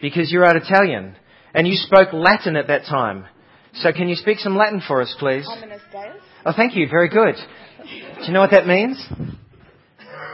Because 0.00 0.30
you're 0.30 0.44
out 0.44 0.56
Italian. 0.56 1.16
And 1.54 1.66
you 1.66 1.74
spoke 1.74 2.12
Latin 2.12 2.56
at 2.56 2.68
that 2.68 2.84
time. 2.84 3.26
So 3.74 3.92
can 3.92 4.08
you 4.08 4.16
speak 4.16 4.38
some 4.38 4.56
Latin 4.56 4.82
for 4.86 5.02
us, 5.02 5.14
please? 5.18 5.46
Oh, 6.44 6.52
thank 6.56 6.76
you. 6.76 6.88
Very 6.88 7.08
good. 7.08 7.34
Do 7.36 8.26
you 8.26 8.32
know 8.32 8.40
what 8.40 8.50
that 8.50 8.66
means? 8.66 9.04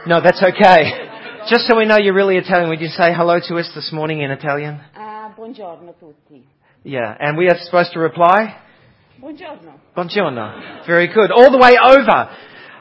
No, 0.05 0.21
that's 0.21 0.41
okay. 0.41 1.09
Just 1.49 1.67
so 1.67 1.77
we 1.77 1.85
know 1.85 1.97
you're 1.97 2.13
really 2.13 2.37
Italian, 2.37 2.69
would 2.69 2.81
you 2.81 2.87
say 2.87 3.13
hello 3.13 3.39
to 3.47 3.57
buongiorno. 9.19 9.79
Buongiorno. 9.95 10.85
Very 10.87 11.07
good. 11.07 11.31
All 11.31 11.51
the 11.51 11.57
way 11.57 11.77
over, 11.77 12.29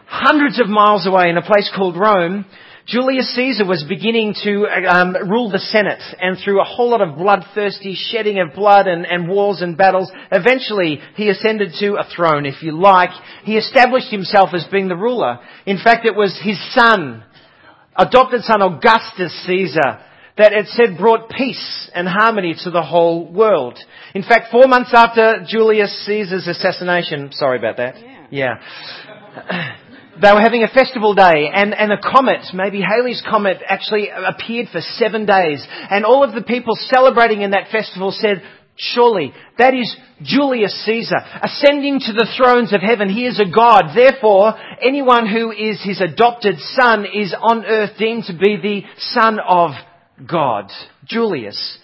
hundreds 0.07 0.61
of 0.61 0.69
miles 0.69 1.07
away 1.07 1.29
in 1.31 1.37
a 1.37 1.43
place 1.43 1.71
called 1.75 1.97
Rome, 1.97 2.45
Julius 2.87 3.35
Caesar 3.35 3.67
was 3.67 3.85
beginning 3.87 4.35
to 4.45 4.65
um, 4.89 5.15
rule 5.29 5.51
the 5.51 5.59
Senate, 5.59 6.03
and 6.21 6.39
through 6.39 6.63
a 6.63 6.65
whole 6.65 6.91
lot 6.91 7.03
of 7.03 7.19
bloodthirsty 7.19 7.95
shedding 7.95 8.41
of 8.41 8.55
blood 8.55 8.87
and, 8.87 9.05
and 9.05 9.29
wars 9.29 9.61
and 9.61 9.77
battles, 9.77 10.11
eventually 10.33 10.99
he 11.15 11.29
ascended 11.29 11.73
to 11.81 11.97
a 11.97 12.09
throne, 12.17 12.47
if 12.47 12.63
you 12.63 12.81
like. 12.81 13.11
He 13.43 13.59
established 13.59 14.11
himself 14.11 14.51
as 14.55 14.67
being 14.73 14.89
the 14.89 14.97
ruler. 14.97 15.39
In 15.67 15.77
fact, 15.77 16.07
it 16.07 16.17
was 16.17 16.41
his 16.43 16.59
son, 16.73 17.23
adopted 17.95 18.43
son 18.45 18.63
Augustus 18.63 19.45
Caesar, 19.47 20.01
that 20.39 20.53
it 20.53 20.67
said 20.69 20.97
brought 20.97 21.29
peace 21.29 21.91
and 21.95 22.09
harmony 22.09 22.55
to 22.65 22.71
the 22.71 22.83
whole 22.83 23.31
world. 23.31 23.79
In 24.15 24.23
fact, 24.23 24.51
four 24.51 24.67
months 24.67 24.91
after 24.95 25.45
Julius 25.47 26.07
Caesar's 26.07 26.47
assassination, 26.47 27.31
sorry 27.33 27.59
about 27.59 27.77
that. 27.77 27.97
Yeah. 28.31 28.59
Yeah. 29.51 29.75
They 30.21 30.33
were 30.33 30.41
having 30.41 30.65
a 30.65 30.69
festival 30.69 31.15
day 31.15 31.49
and, 31.55 31.73
and 31.73 31.93
a 31.93 32.01
comet, 32.01 32.41
maybe 32.53 32.81
Halley's 32.81 33.23
comet, 33.31 33.59
actually 33.65 34.09
appeared 34.11 34.67
for 34.73 34.81
seven 34.81 35.27
days. 35.27 35.65
And 35.91 36.05
all 36.05 36.25
of 36.25 36.35
the 36.35 36.43
people 36.43 36.75
celebrating 36.75 37.43
in 37.43 37.53
that 37.53 37.71
festival 37.71 38.11
said, 38.11 38.43
surely 38.75 39.33
that 39.59 39.75
is 39.75 39.97
Julius 40.23 40.75
Caesar 40.87 41.19
ascending 41.43 42.01
to 42.01 42.13
the 42.13 42.29
thrones 42.37 42.73
of 42.73 42.81
heaven. 42.81 43.09
He 43.09 43.27
is 43.27 43.39
a 43.39 43.49
God. 43.49 43.95
Therefore, 43.95 44.55
anyone 44.83 45.29
who 45.29 45.53
is 45.53 45.81
his 45.85 46.01
adopted 46.01 46.59
son 46.59 47.07
is 47.07 47.35
on 47.41 47.65
earth 47.65 47.97
deemed 47.97 48.25
to 48.25 48.33
be 48.33 48.57
the 48.57 48.83
son 48.99 49.39
of 49.39 49.71
God, 50.27 50.71
Julius. 51.05 51.79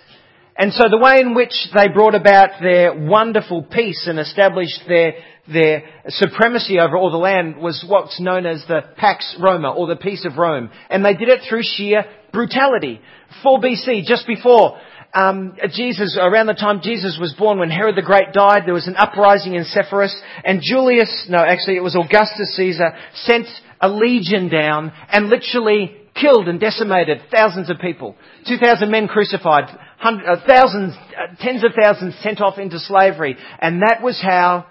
And 0.56 0.72
so 0.72 0.84
the 0.88 0.98
way 0.98 1.20
in 1.20 1.34
which 1.34 1.54
they 1.74 1.88
brought 1.88 2.14
about 2.14 2.60
their 2.60 2.94
wonderful 2.94 3.62
peace 3.62 4.06
and 4.06 4.20
established 4.20 4.80
their, 4.86 5.14
their 5.52 5.82
supremacy 6.08 6.78
over 6.78 6.96
all 6.96 7.10
the 7.10 7.16
land 7.16 7.56
was 7.56 7.84
what's 7.88 8.20
known 8.20 8.46
as 8.46 8.64
the 8.68 8.82
Pax 8.96 9.36
Roma, 9.40 9.72
or 9.72 9.88
the 9.88 9.96
Peace 9.96 10.24
of 10.24 10.38
Rome. 10.38 10.70
And 10.90 11.04
they 11.04 11.14
did 11.14 11.28
it 11.28 11.40
through 11.48 11.62
sheer 11.62 12.04
brutality. 12.32 13.00
4 13.42 13.60
BC, 13.60 14.04
just 14.04 14.28
before 14.28 14.78
um, 15.12 15.56
Jesus, 15.72 16.16
around 16.20 16.46
the 16.46 16.54
time 16.54 16.80
Jesus 16.82 17.18
was 17.20 17.34
born, 17.36 17.58
when 17.58 17.70
Herod 17.70 17.96
the 17.96 18.02
Great 18.02 18.32
died, 18.32 18.62
there 18.64 18.74
was 18.74 18.88
an 18.88 18.96
uprising 18.96 19.54
in 19.54 19.64
Sepphoris, 19.64 20.14
and 20.44 20.60
Julius, 20.62 21.26
no, 21.28 21.38
actually 21.38 21.76
it 21.76 21.82
was 21.82 21.96
Augustus 21.96 22.54
Caesar, 22.56 22.92
sent 23.14 23.46
a 23.80 23.88
legion 23.88 24.48
down 24.48 24.92
and 25.08 25.28
literally 25.28 25.96
killed 26.14 26.49
and 26.49 26.61
decimated 26.61 27.23
thousands 27.30 27.71
of 27.71 27.78
people. 27.78 28.16
2,000 28.47 28.90
men 28.90 29.09
crucified, 29.09 29.64
uh, 30.02 30.37
thousands, 30.47 30.94
uh, 30.94 31.35
tens 31.40 31.64
of 31.64 31.73
thousands 31.80 32.14
sent 32.23 32.40
off 32.40 32.59
into 32.59 32.78
slavery. 32.78 33.37
And 33.61 33.83
that 33.83 34.02
was 34.02 34.21
how 34.23 34.66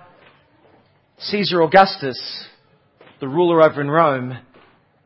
Caesar 1.20 1.62
Augustus, 1.62 2.48
the 3.20 3.28
ruler 3.28 3.62
over 3.62 3.82
in 3.82 3.90
Rome, 3.90 4.38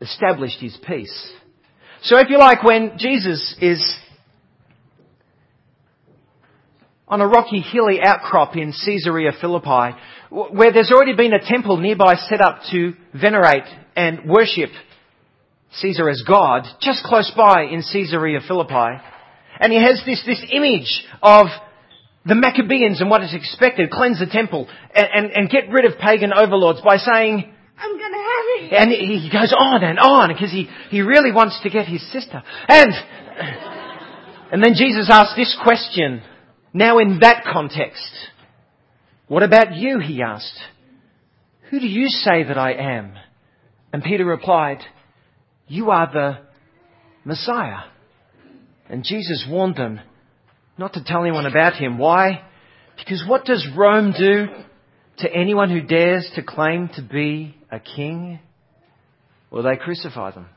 established 0.01 0.59
his 0.59 0.77
peace. 0.87 1.31
So 2.03 2.19
if 2.19 2.29
you 2.29 2.37
like, 2.37 2.63
when 2.63 2.93
Jesus 2.97 3.55
is 3.59 3.97
on 7.07 7.21
a 7.21 7.27
rocky, 7.27 7.61
hilly 7.61 7.99
outcrop 8.01 8.55
in 8.55 8.73
Caesarea 8.85 9.31
Philippi, 9.39 9.97
where 10.29 10.73
there's 10.73 10.91
already 10.91 11.15
been 11.15 11.33
a 11.33 11.39
temple 11.39 11.77
nearby 11.77 12.15
set 12.15 12.41
up 12.41 12.59
to 12.71 12.93
venerate 13.13 13.63
and 13.95 14.29
worship 14.29 14.69
Caesar 15.73 16.09
as 16.09 16.23
God, 16.27 16.63
just 16.81 17.03
close 17.03 17.31
by 17.35 17.63
in 17.63 17.81
Caesarea 17.81 18.39
Philippi. 18.47 19.01
And 19.59 19.71
he 19.71 19.81
has 19.81 20.01
this, 20.05 20.23
this 20.25 20.43
image 20.51 21.03
of 21.21 21.47
the 22.25 22.35
Maccabees 22.35 22.99
and 23.01 23.09
what 23.09 23.23
is 23.23 23.33
expected, 23.33 23.89
cleanse 23.89 24.19
the 24.19 24.27
temple 24.27 24.67
and, 24.93 25.07
and, 25.13 25.31
and 25.31 25.49
get 25.49 25.69
rid 25.69 25.85
of 25.85 25.97
pagan 25.97 26.31
overlords 26.33 26.81
by 26.81 26.97
saying, 26.97 27.53
I'm 27.79 27.91
gonna 27.97 28.17
have 28.17 28.71
it. 28.71 28.73
and 28.73 28.91
he 28.91 29.29
goes 29.31 29.53
on 29.57 29.83
and 29.83 29.99
on 29.99 30.29
because 30.29 30.51
he, 30.51 30.67
he 30.89 31.01
really 31.01 31.31
wants 31.31 31.59
to 31.63 31.69
get 31.69 31.85
his 31.85 32.01
sister. 32.11 32.41
And, 32.67 32.91
and 34.51 34.63
then 34.63 34.73
Jesus 34.73 35.09
asks 35.11 35.35
this 35.35 35.57
question, 35.63 36.21
now 36.73 36.99
in 36.99 37.19
that 37.21 37.43
context. 37.43 38.09
What 39.27 39.43
about 39.43 39.75
you? 39.75 39.99
He 39.99 40.21
asked. 40.21 40.57
Who 41.69 41.79
do 41.79 41.87
you 41.87 42.07
say 42.07 42.43
that 42.43 42.57
I 42.57 42.73
am? 42.73 43.13
And 43.91 44.03
Peter 44.03 44.25
replied, 44.25 44.79
you 45.67 45.91
are 45.91 46.09
the 46.11 46.37
Messiah. 47.25 47.83
And 48.89 49.03
Jesus 49.03 49.45
warned 49.49 49.75
them 49.75 49.99
not 50.77 50.93
to 50.93 51.03
tell 51.03 51.23
anyone 51.23 51.45
about 51.45 51.73
him. 51.73 51.97
Why? 51.97 52.43
Because 52.97 53.23
what 53.27 53.45
does 53.45 53.67
Rome 53.75 54.13
do 54.17 54.47
to 55.19 55.33
anyone 55.33 55.69
who 55.69 55.81
dares 55.81 56.29
to 56.35 56.43
claim 56.43 56.89
to 56.95 57.01
be 57.01 57.55
a 57.71 57.79
king? 57.79 58.39
Well, 59.51 59.63
they 59.63 59.75
crucify 59.75 60.31
them. 60.31 60.47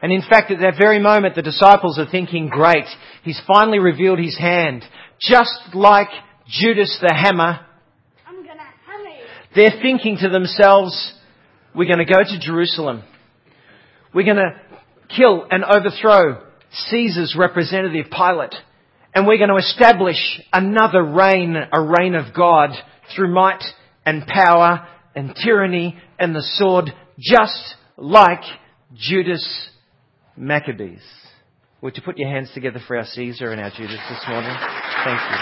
And 0.00 0.12
in 0.12 0.22
fact, 0.22 0.50
at 0.50 0.60
that 0.60 0.78
very 0.78 1.00
moment, 1.00 1.34
the 1.34 1.42
disciples 1.42 1.98
are 1.98 2.08
thinking, 2.08 2.48
great, 2.48 2.84
he's 3.24 3.40
finally 3.46 3.80
revealed 3.80 4.20
his 4.20 4.38
hand. 4.38 4.84
Just 5.20 5.74
like 5.74 6.08
Judas 6.46 6.96
the 7.00 7.12
hammer, 7.12 7.66
I'm 8.26 8.46
gonna 8.46 8.62
have 8.62 9.00
it. 9.00 9.54
they're 9.54 9.82
thinking 9.82 10.18
to 10.20 10.28
themselves, 10.28 11.14
we're 11.74 11.92
going 11.92 12.06
to 12.06 12.12
go 12.12 12.22
to 12.22 12.38
Jerusalem. 12.40 13.02
We're 14.18 14.24
going 14.24 14.36
to 14.38 14.60
kill 15.16 15.46
and 15.48 15.62
overthrow 15.64 16.42
Caesar's 16.72 17.36
representative 17.38 18.06
Pilate. 18.10 18.52
And 19.14 19.28
we're 19.28 19.38
going 19.38 19.48
to 19.50 19.64
establish 19.64 20.16
another 20.52 21.04
reign, 21.04 21.54
a 21.54 21.80
reign 21.80 22.16
of 22.16 22.34
God 22.34 22.70
through 23.14 23.32
might 23.32 23.62
and 24.04 24.26
power 24.26 24.88
and 25.14 25.36
tyranny 25.36 25.96
and 26.18 26.34
the 26.34 26.42
sword, 26.42 26.90
just 27.16 27.76
like 27.96 28.40
Judas 28.92 29.70
Maccabees. 30.36 31.04
Would 31.80 31.96
you 31.96 32.02
put 32.02 32.18
your 32.18 32.28
hands 32.28 32.50
together 32.52 32.80
for 32.88 32.96
our 32.96 33.06
Caesar 33.06 33.52
and 33.52 33.60
our 33.60 33.70
Judas 33.70 34.00
this 34.10 34.24
morning? 34.28 34.56
Thank 35.04 35.20
you. 35.20 35.36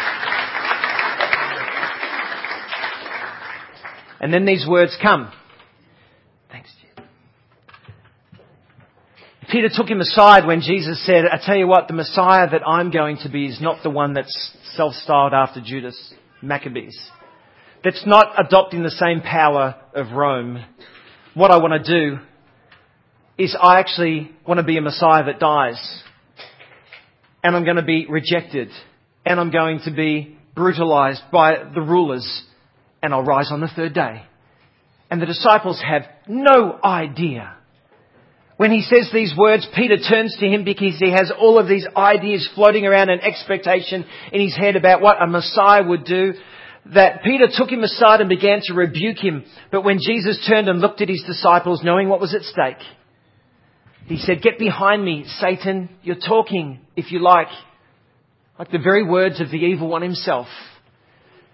And 4.20 4.34
then 4.34 4.44
these 4.44 4.66
words 4.68 4.94
come. 5.00 5.32
Thanks, 6.52 6.68
Jim. 6.78 6.86
Peter 9.50 9.68
took 9.72 9.88
him 9.88 10.00
aside 10.00 10.46
when 10.46 10.60
Jesus 10.60 11.04
said, 11.06 11.24
I 11.24 11.38
tell 11.44 11.56
you 11.56 11.68
what, 11.68 11.86
the 11.86 11.94
Messiah 11.94 12.50
that 12.50 12.66
I'm 12.66 12.90
going 12.90 13.18
to 13.22 13.28
be 13.28 13.46
is 13.46 13.60
not 13.60 13.82
the 13.82 13.90
one 13.90 14.12
that's 14.14 14.56
self-styled 14.74 15.32
after 15.32 15.60
Judas 15.60 16.14
Maccabees. 16.42 16.98
That's 17.84 18.04
not 18.06 18.34
adopting 18.44 18.82
the 18.82 18.90
same 18.90 19.20
power 19.20 19.76
of 19.94 20.10
Rome. 20.10 20.64
What 21.34 21.52
I 21.52 21.58
want 21.58 21.84
to 21.84 22.00
do 22.00 22.18
is 23.38 23.56
I 23.60 23.78
actually 23.78 24.32
want 24.46 24.58
to 24.58 24.64
be 24.64 24.78
a 24.78 24.82
Messiah 24.82 25.24
that 25.26 25.38
dies. 25.38 26.02
And 27.44 27.54
I'm 27.54 27.64
going 27.64 27.76
to 27.76 27.84
be 27.84 28.06
rejected. 28.08 28.70
And 29.24 29.38
I'm 29.38 29.52
going 29.52 29.80
to 29.84 29.92
be 29.92 30.36
brutalized 30.56 31.22
by 31.30 31.62
the 31.72 31.82
rulers. 31.82 32.42
And 33.00 33.14
I'll 33.14 33.22
rise 33.22 33.52
on 33.52 33.60
the 33.60 33.68
third 33.68 33.94
day. 33.94 34.22
And 35.08 35.22
the 35.22 35.26
disciples 35.26 35.80
have 35.86 36.02
no 36.26 36.80
idea. 36.82 37.56
When 38.56 38.72
he 38.72 38.80
says 38.80 39.10
these 39.12 39.34
words, 39.36 39.68
Peter 39.74 39.98
turns 39.98 40.34
to 40.40 40.46
him 40.46 40.64
because 40.64 40.98
he 40.98 41.10
has 41.10 41.30
all 41.38 41.58
of 41.58 41.68
these 41.68 41.86
ideas 41.94 42.48
floating 42.54 42.86
around 42.86 43.10
and 43.10 43.22
expectation 43.22 44.06
in 44.32 44.40
his 44.40 44.56
head 44.56 44.76
about 44.76 45.02
what 45.02 45.22
a 45.22 45.26
Messiah 45.26 45.86
would 45.86 46.04
do. 46.04 46.32
That 46.94 47.22
Peter 47.22 47.48
took 47.52 47.68
him 47.68 47.82
aside 47.82 48.20
and 48.20 48.28
began 48.28 48.60
to 48.62 48.74
rebuke 48.74 49.18
him. 49.18 49.44
But 49.70 49.84
when 49.84 49.98
Jesus 50.00 50.42
turned 50.48 50.68
and 50.68 50.80
looked 50.80 51.02
at 51.02 51.08
his 51.08 51.22
disciples, 51.26 51.82
knowing 51.84 52.08
what 52.08 52.20
was 52.20 52.34
at 52.34 52.42
stake, 52.42 52.78
he 54.06 54.16
said, 54.18 54.40
Get 54.40 54.58
behind 54.58 55.04
me, 55.04 55.24
Satan. 55.26 55.90
You're 56.02 56.16
talking, 56.16 56.80
if 56.94 57.10
you 57.10 57.18
like, 57.18 57.48
like 58.58 58.70
the 58.70 58.78
very 58.78 59.04
words 59.04 59.40
of 59.40 59.50
the 59.50 59.58
evil 59.58 59.88
one 59.88 60.02
himself. 60.02 60.46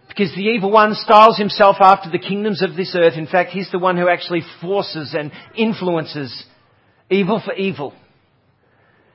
Because 0.06 0.32
the 0.34 0.42
evil 0.42 0.70
one 0.70 0.94
styles 0.94 1.38
himself 1.38 1.76
after 1.80 2.10
the 2.10 2.18
kingdoms 2.18 2.62
of 2.62 2.76
this 2.76 2.94
earth. 2.96 3.14
In 3.16 3.26
fact, 3.26 3.50
he's 3.50 3.70
the 3.72 3.78
one 3.78 3.96
who 3.96 4.10
actually 4.10 4.42
forces 4.60 5.16
and 5.18 5.32
influences 5.56 6.44
evil 7.12 7.40
for 7.44 7.54
evil. 7.54 7.94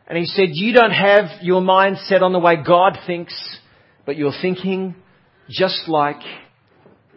And 0.08 0.18
he 0.18 0.26
said, 0.26 0.50
You 0.52 0.74
don't 0.74 0.92
have 0.92 1.42
your 1.42 1.62
mind 1.62 1.98
set 2.06 2.24
on 2.24 2.32
the 2.32 2.40
way 2.40 2.56
God 2.66 2.98
thinks, 3.06 3.34
but 4.06 4.16
you're 4.16 4.34
thinking 4.42 4.96
just 5.50 5.88
like 5.88 6.22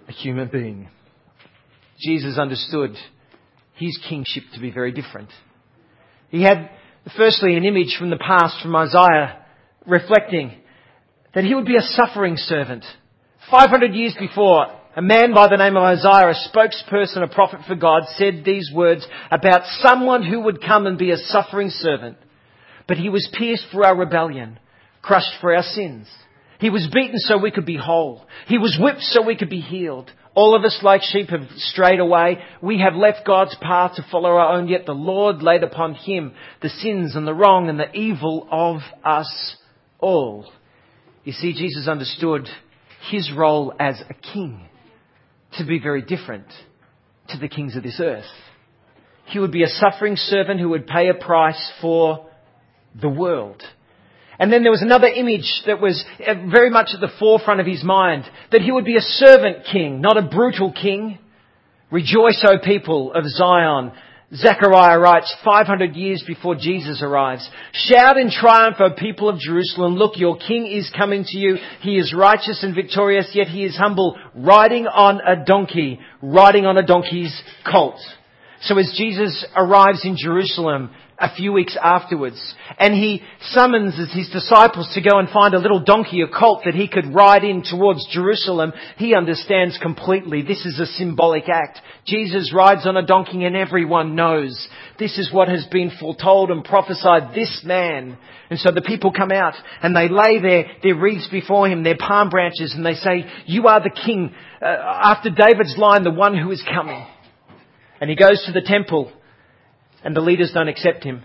a 0.09 0.13
human 0.13 0.49
being. 0.49 0.89
Jesus 2.01 2.39
understood 2.39 2.97
his 3.75 3.99
kingship 4.09 4.45
to 4.55 4.61
be 4.61 4.71
very 4.71 4.93
different. 4.93 5.31
He 6.31 6.43
had, 6.43 6.71
firstly, 7.17 7.57
an 7.57 7.65
image 7.65 7.97
from 7.99 8.11
the 8.11 8.17
past 8.17 8.63
from 8.63 8.75
Isaiah 8.75 9.45
reflecting 9.87 10.53
that 11.35 11.45
he 11.45 11.55
would 11.55 11.67
be 11.67 11.77
a 11.77 11.83
suffering 11.83 12.37
servant. 12.37 12.85
500 13.51 13.95
years 13.95 14.17
before, 14.19 14.80
a 14.97 15.03
man 15.03 15.33
by 15.33 15.47
the 15.49 15.57
name 15.57 15.77
of 15.77 15.85
Isaiah, 15.85 16.31
a 16.31 16.49
spokesperson, 16.49 17.23
a 17.23 17.29
prophet 17.33 17.61
for 17.67 17.77
God, 17.77 18.03
said 18.17 18.43
these 18.45 18.71
words 18.75 19.07
about 19.31 19.63
someone 19.81 20.25
who 20.25 20.41
would 20.41 20.61
come 20.61 20.87
and 20.87 20.99
be 20.99 21.13
a 21.13 21.17
suffering 21.17 21.71
servant. 21.71 22.17
But 22.89 22.97
he 22.97 23.09
was 23.09 23.31
pierced 23.39 23.67
for 23.71 23.87
our 23.87 23.97
rebellion, 23.97 24.59
crushed 25.01 25.41
for 25.41 25.55
our 25.55 25.63
sins. 25.63 26.09
He 26.59 26.71
was 26.71 26.89
beaten 26.93 27.19
so 27.19 27.39
we 27.39 27.53
could 27.53 27.67
be 27.67 27.77
whole. 27.77 28.27
He 28.49 28.59
was 28.59 28.77
whipped 28.81 29.03
so 29.03 29.23
we 29.23 29.37
could 29.37 29.49
be 29.49 29.61
healed. 29.61 30.11
All 30.35 30.57
of 30.57 30.65
us 30.65 30.81
like 30.83 31.03
sheep 31.03 31.29
have 31.29 31.49
strayed 31.57 32.01
away. 32.01 32.39
We 32.61 32.81
have 32.81 32.95
left 32.95 33.25
God's 33.25 33.57
path 33.61 33.95
to 33.95 34.07
follow 34.11 34.31
our 34.31 34.57
own, 34.57 34.69
yet 34.69 34.87
the 34.87 34.93
Lord 34.93 35.41
laid 35.41 35.63
upon 35.63 35.95
him 35.95 36.35
the 36.63 36.69
sins 36.69 37.15
and 37.15 37.27
the 37.27 37.35
wrong 37.35 37.69
and 37.69 37.79
the 37.79 37.93
evil 37.93 38.47
of 38.51 38.81
us 39.05 39.57
all. 40.01 40.53
You 41.23 41.33
see, 41.33 41.53
Jesus 41.53 41.87
understood 41.87 42.49
his 43.09 43.33
role 43.33 43.73
as 43.79 44.03
a 44.11 44.15
king 44.15 44.67
to 45.59 45.65
be 45.65 45.79
very 45.79 46.03
different 46.03 46.47
to 47.29 47.39
the 47.39 47.49
kings 47.49 47.77
of 47.77 47.83
this 47.83 48.01
earth. 48.01 48.25
He 49.27 49.39
would 49.39 49.53
be 49.53 49.63
a 49.63 49.69
suffering 49.69 50.17
servant 50.17 50.61
who 50.61 50.71
would 50.71 50.87
pay 50.87 51.09
a 51.09 51.15
price 51.15 51.73
for 51.81 52.29
the 53.01 53.09
world. 53.09 53.63
And 54.39 54.53
then 54.53 54.63
there 54.63 54.73
was 54.73 54.83
another 54.83 55.07
image 55.07 55.63
that 55.67 55.81
was 55.81 56.03
uh, 56.27 56.35
very 56.51 56.71
much 56.71 56.91
at 56.95 57.01
the 57.01 57.13
forefront 57.19 57.61
of 57.61 57.67
his 57.67 57.85
mind, 57.85 58.25
that 58.51 58.63
he 58.63 58.73
would 58.73 58.87
be 58.87 58.97
a 58.97 59.01
servant 59.01 59.67
king, 59.71 60.01
not 60.01 60.17
a 60.17 60.23
brutal 60.23 60.73
king. 60.73 61.19
Rejoice, 61.91 62.43
O 62.49 62.59
people 62.59 63.13
of 63.13 63.25
Zion. 63.27 63.93
Zechariah 64.33 64.99
writes 64.99 65.35
500 65.45 65.97
years 65.97 66.23
before 66.25 66.55
Jesus 66.55 67.03
arrives. 67.03 67.49
Shout 67.73 68.17
in 68.17 68.31
triumph, 68.31 68.77
O 68.79 68.91
people 68.97 69.29
of 69.29 69.41
Jerusalem. 69.41 69.97
Look, 69.97 70.19
your 70.19 70.39
king 70.39 70.67
is 70.67 70.93
coming 70.97 71.25
to 71.25 71.39
you. 71.39 71.57
He 71.81 71.99
is 71.99 72.15
righteous 72.17 72.63
and 72.63 72.75
victorious, 72.75 73.31
yet 73.35 73.49
he 73.49 73.65
is 73.65 73.77
humble, 73.77 74.17
riding 74.37 74.87
on 74.87 75.21
a 75.27 75.45
donkey, 75.45 75.99
riding 76.23 76.65
on 76.65 76.79
a 76.79 76.87
donkey's 76.87 77.43
colt. 77.71 77.99
So 78.63 78.79
as 78.79 78.95
Jesus 78.97 79.45
arrives 79.57 80.05
in 80.05 80.17
Jerusalem, 80.19 80.91
a 81.21 81.35
few 81.35 81.53
weeks 81.53 81.77
afterwards. 81.81 82.41
And 82.79 82.95
he 82.95 83.23
summons 83.43 83.95
his 84.15 84.31
disciples 84.31 84.91
to 84.95 85.03
go 85.03 85.19
and 85.19 85.29
find 85.29 85.55
a 85.55 85.59
little 85.59 85.85
donkey, 85.85 86.23
a 86.23 86.29
colt 86.29 86.63
that 86.65 86.75
he 86.75 86.89
could 86.89 87.15
ride 87.15 87.45
in 87.45 87.63
towards 87.63 88.09
Jerusalem. 88.11 88.73
He 88.97 89.15
understands 89.15 89.79
completely 89.81 90.43
this 90.43 90.65
is 90.65 90.81
a 90.81 90.87
symbolic 90.87 91.45
act. 91.49 91.79
Jesus 92.07 92.53
rides 92.55 92.87
on 92.87 92.97
a 92.97 93.05
donkey 93.05 93.45
and 93.45 93.55
everyone 93.55 94.17
knows 94.17 94.69
this 94.99 95.19
is 95.19 95.31
what 95.31 95.49
has 95.49 95.67
been 95.71 95.93
foretold 96.01 96.51
and 96.51 96.65
prophesied 96.65 97.35
this 97.35 97.63
man. 97.65 98.17
And 98.49 98.59
so 98.59 98.73
the 98.73 98.83
people 98.83 99.13
come 99.13 99.31
out 99.31 99.55
and 99.83 99.95
they 99.95 100.09
lay 100.09 100.41
their, 100.41 100.65
their 100.83 100.97
wreaths 100.97 101.29
before 101.31 101.69
him, 101.69 101.85
their 101.85 101.99
palm 101.99 102.31
branches, 102.31 102.73
and 102.75 102.85
they 102.85 102.95
say, 102.95 103.27
you 103.45 103.67
are 103.67 103.81
the 103.81 103.91
king. 103.91 104.35
Uh, 104.61 104.67
after 104.67 105.29
David's 105.31 105.77
line, 105.77 106.03
the 106.03 106.11
one 106.11 106.37
who 106.37 106.51
is 106.51 106.63
coming. 106.75 107.07
And 108.01 108.09
he 108.09 108.17
goes 108.17 108.43
to 108.47 108.53
the 108.53 108.67
temple 108.67 109.13
and 110.03 110.17
the 110.17 110.21
leaders 110.21 110.53
don't 110.55 110.69
accept 110.69 111.05
him. 111.05 111.23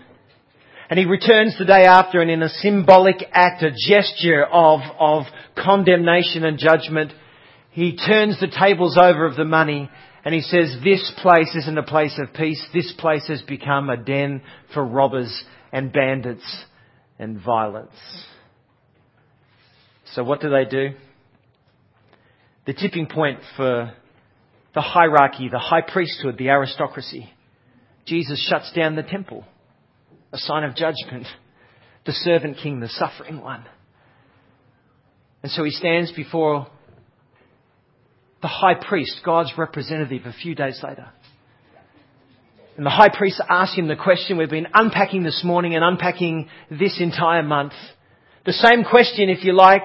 And 0.88 0.98
he 0.98 1.06
returns 1.06 1.56
the 1.58 1.64
day 1.64 1.84
after 1.84 2.20
and 2.20 2.30
in 2.30 2.42
a 2.42 2.48
symbolic 2.48 3.16
act, 3.32 3.62
a 3.62 3.70
gesture 3.70 4.44
of, 4.44 4.80
of 5.00 5.24
condemnation 5.56 6.44
and 6.44 6.58
judgment, 6.58 7.12
he 7.70 7.96
turns 7.96 8.38
the 8.38 8.46
tables 8.46 8.96
over 8.96 9.26
of 9.26 9.36
the 9.36 9.44
money 9.44 9.90
and 10.24 10.34
he 10.34 10.40
says, 10.40 10.76
this 10.82 11.12
place 11.22 11.54
isn't 11.54 11.78
a 11.78 11.82
place 11.82 12.18
of 12.18 12.34
peace. 12.34 12.64
This 12.74 12.92
place 12.98 13.26
has 13.28 13.42
become 13.42 13.88
a 13.88 13.96
den 13.96 14.42
for 14.74 14.84
robbers 14.84 15.44
and 15.72 15.92
bandits 15.92 16.64
and 17.18 17.40
violence. 17.40 17.90
So 20.12 20.24
what 20.24 20.40
do 20.40 20.50
they 20.50 20.64
do? 20.64 20.90
The 22.66 22.74
tipping 22.74 23.06
point 23.06 23.40
for 23.56 23.92
the 24.76 24.82
hierarchy, 24.82 25.48
the 25.48 25.58
high 25.58 25.80
priesthood, 25.80 26.38
the 26.38 26.50
aristocracy 26.50 27.32
Jesus 28.06 28.46
shuts 28.48 28.72
down 28.72 28.94
the 28.94 29.02
temple, 29.02 29.44
a 30.32 30.38
sign 30.38 30.62
of 30.62 30.76
judgment. 30.76 31.26
The 32.06 32.12
servant 32.12 32.58
king, 32.62 32.78
the 32.78 32.88
suffering 32.88 33.40
one. 33.40 33.64
And 35.42 35.50
so 35.50 35.64
he 35.64 35.72
stands 35.72 36.12
before 36.12 36.68
the 38.42 38.48
high 38.48 38.74
priest, 38.74 39.22
God's 39.24 39.52
representative, 39.58 40.24
a 40.24 40.32
few 40.32 40.54
days 40.54 40.80
later. 40.84 41.08
And 42.76 42.86
the 42.86 42.90
high 42.90 43.08
priest 43.08 43.42
asks 43.48 43.76
him 43.76 43.88
the 43.88 43.96
question 43.96 44.38
we've 44.38 44.48
been 44.48 44.68
unpacking 44.72 45.24
this 45.24 45.42
morning 45.44 45.74
and 45.74 45.82
unpacking 45.82 46.48
this 46.70 47.00
entire 47.00 47.42
month. 47.42 47.72
The 48.44 48.52
same 48.52 48.84
question, 48.84 49.30
if 49.30 49.42
you 49.42 49.52
like, 49.52 49.82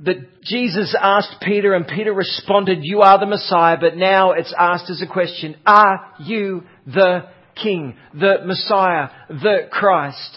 that 0.00 0.42
Jesus 0.42 0.94
asked 1.00 1.36
Peter 1.40 1.74
and 1.74 1.86
Peter 1.86 2.12
responded, 2.12 2.80
you 2.82 3.00
are 3.00 3.18
the 3.18 3.26
Messiah, 3.26 3.76
but 3.80 3.96
now 3.96 4.32
it's 4.32 4.54
asked 4.58 4.90
as 4.90 5.00
a 5.00 5.06
question, 5.06 5.56
are 5.66 6.12
you 6.20 6.64
the 6.86 7.28
King, 7.60 7.96
the 8.12 8.36
Messiah, 8.44 9.08
the 9.28 9.68
Christ, 9.70 10.36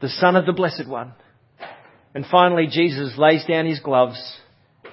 the 0.00 0.08
Son 0.08 0.36
of 0.36 0.46
the 0.46 0.52
Blessed 0.52 0.88
One? 0.88 1.12
And 2.14 2.24
finally, 2.30 2.66
Jesus 2.70 3.18
lays 3.18 3.44
down 3.44 3.66
his 3.66 3.80
gloves 3.80 4.18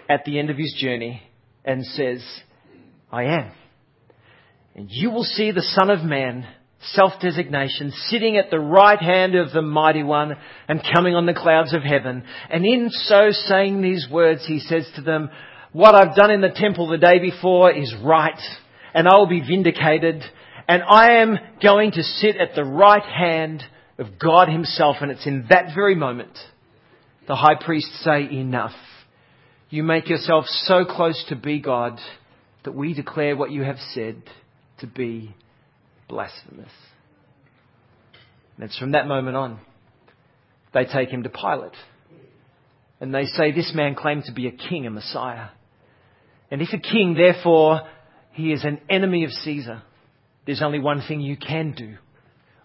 at 0.10 0.26
the 0.26 0.40
end 0.40 0.50
of 0.50 0.58
his 0.58 0.76
journey 0.78 1.24
and 1.64 1.86
says, 1.86 2.22
I 3.10 3.24
am. 3.24 3.52
And 4.76 4.88
you 4.90 5.10
will 5.10 5.24
see 5.24 5.52
the 5.52 5.62
Son 5.62 5.90
of 5.90 6.04
Man 6.04 6.46
self-designation, 6.92 7.92
sitting 8.08 8.38
at 8.38 8.50
the 8.50 8.60
right 8.60 9.00
hand 9.00 9.36
of 9.36 9.52
the 9.52 9.62
mighty 9.62 10.04
one 10.04 10.36
and 10.68 10.82
coming 10.94 11.16
on 11.16 11.26
the 11.26 11.34
clouds 11.34 11.74
of 11.74 11.82
heaven. 11.82 12.24
And 12.50 12.66
in 12.66 12.90
so 12.90 13.30
saying 13.32 13.82
these 13.82 14.08
words, 14.12 14.46
he 14.46 14.60
says 14.60 14.90
to 14.96 15.02
them, 15.02 15.30
what 15.72 15.96
I've 15.96 16.16
done 16.16 16.32
in 16.32 16.42
the 16.42 16.54
temple 16.54 16.88
the 16.88 16.98
day 16.98 17.20
before 17.20 17.72
is 17.72 17.94
right 18.04 18.40
and 18.94 19.08
I 19.08 19.16
will 19.16 19.28
be 19.28 19.42
vindicated 19.42 20.24
and 20.68 20.84
I 20.84 21.22
am 21.22 21.38
going 21.62 21.92
to 21.92 22.04
sit 22.04 22.38
at 22.38 22.56
the 22.56 22.64
right 22.64 23.04
hand 23.04 23.64
of 23.98 24.20
God 24.20 24.50
himself. 24.50 24.98
And 25.02 25.12
it's 25.12 25.26
in 25.26 25.48
that 25.50 25.74
very 25.76 25.96
moment 25.96 26.38
the 27.28 27.36
high 27.36 27.56
priests 27.56 28.04
say, 28.04 28.30
enough. 28.30 28.74
You 29.70 29.84
make 29.84 30.10
yourself 30.10 30.46
so 30.46 30.86
close 30.86 31.24
to 31.30 31.36
be 31.36 31.60
God 31.60 32.00
that 32.64 32.74
we 32.74 32.94
declare 32.94 33.36
what 33.36 33.52
you 33.52 33.64
have 33.64 33.80
said 33.94 34.22
to 34.80 34.88
be 34.88 35.36
blasphemous. 36.14 36.72
And 38.56 38.66
it's 38.66 38.78
from 38.78 38.92
that 38.92 39.08
moment 39.08 39.36
on, 39.36 39.60
they 40.74 40.86
take 40.86 41.10
him 41.10 41.24
to 41.24 41.30
Pilate. 41.30 41.76
And 43.02 43.14
they 43.14 43.26
say, 43.26 43.52
this 43.52 43.72
man 43.74 43.96
claimed 43.96 44.26
to 44.26 44.32
be 44.32 44.48
a 44.48 44.52
king, 44.52 44.86
a 44.86 44.92
Messiah. 44.92 45.48
And 46.52 46.62
if 46.62 46.70
a 46.72 46.78
king, 46.78 47.16
therefore, 47.16 47.82
he 48.32 48.54
is 48.54 48.64
an 48.64 48.80
enemy 48.90 49.26
of 49.26 49.32
Caesar, 49.32 49.82
there's 50.46 50.62
only 50.62 50.80
one 50.80 51.02
thing 51.08 51.20
you 51.20 51.36
can 51.36 51.74
do, 51.74 51.98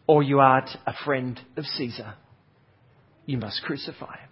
or 0.06 0.22
you 0.22 0.40
aren't 0.40 0.70
a 0.86 0.92
friend 1.04 1.40
of 1.56 1.64
Caesar. 1.64 2.14
You 3.24 3.38
must 3.38 3.62
crucify 3.62 4.18
him. 4.18 4.28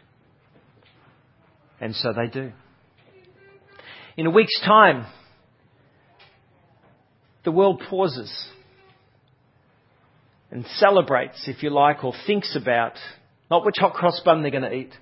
And 1.81 1.95
so 1.95 2.13
they 2.13 2.29
do. 2.29 2.53
In 4.17 4.27
a 4.27 4.31
week's 4.31 4.61
time, 4.61 5.07
the 7.45 7.53
world 7.53 7.83
pauses 7.89 8.49
and 10.51 10.65
celebrates, 10.77 11.49
if 11.49 11.63
you 11.63 11.71
like, 11.71 12.05
or 12.05 12.13
thinks 12.27 12.57
about 12.61 12.95
not 13.51 13.65
which 13.65 13.77
hot 13.79 13.95
cross 13.95 14.21
bun 14.25 14.43
they're 14.43 14.51
going 14.51 14.63
to 14.63 14.73
eat, 14.73 14.93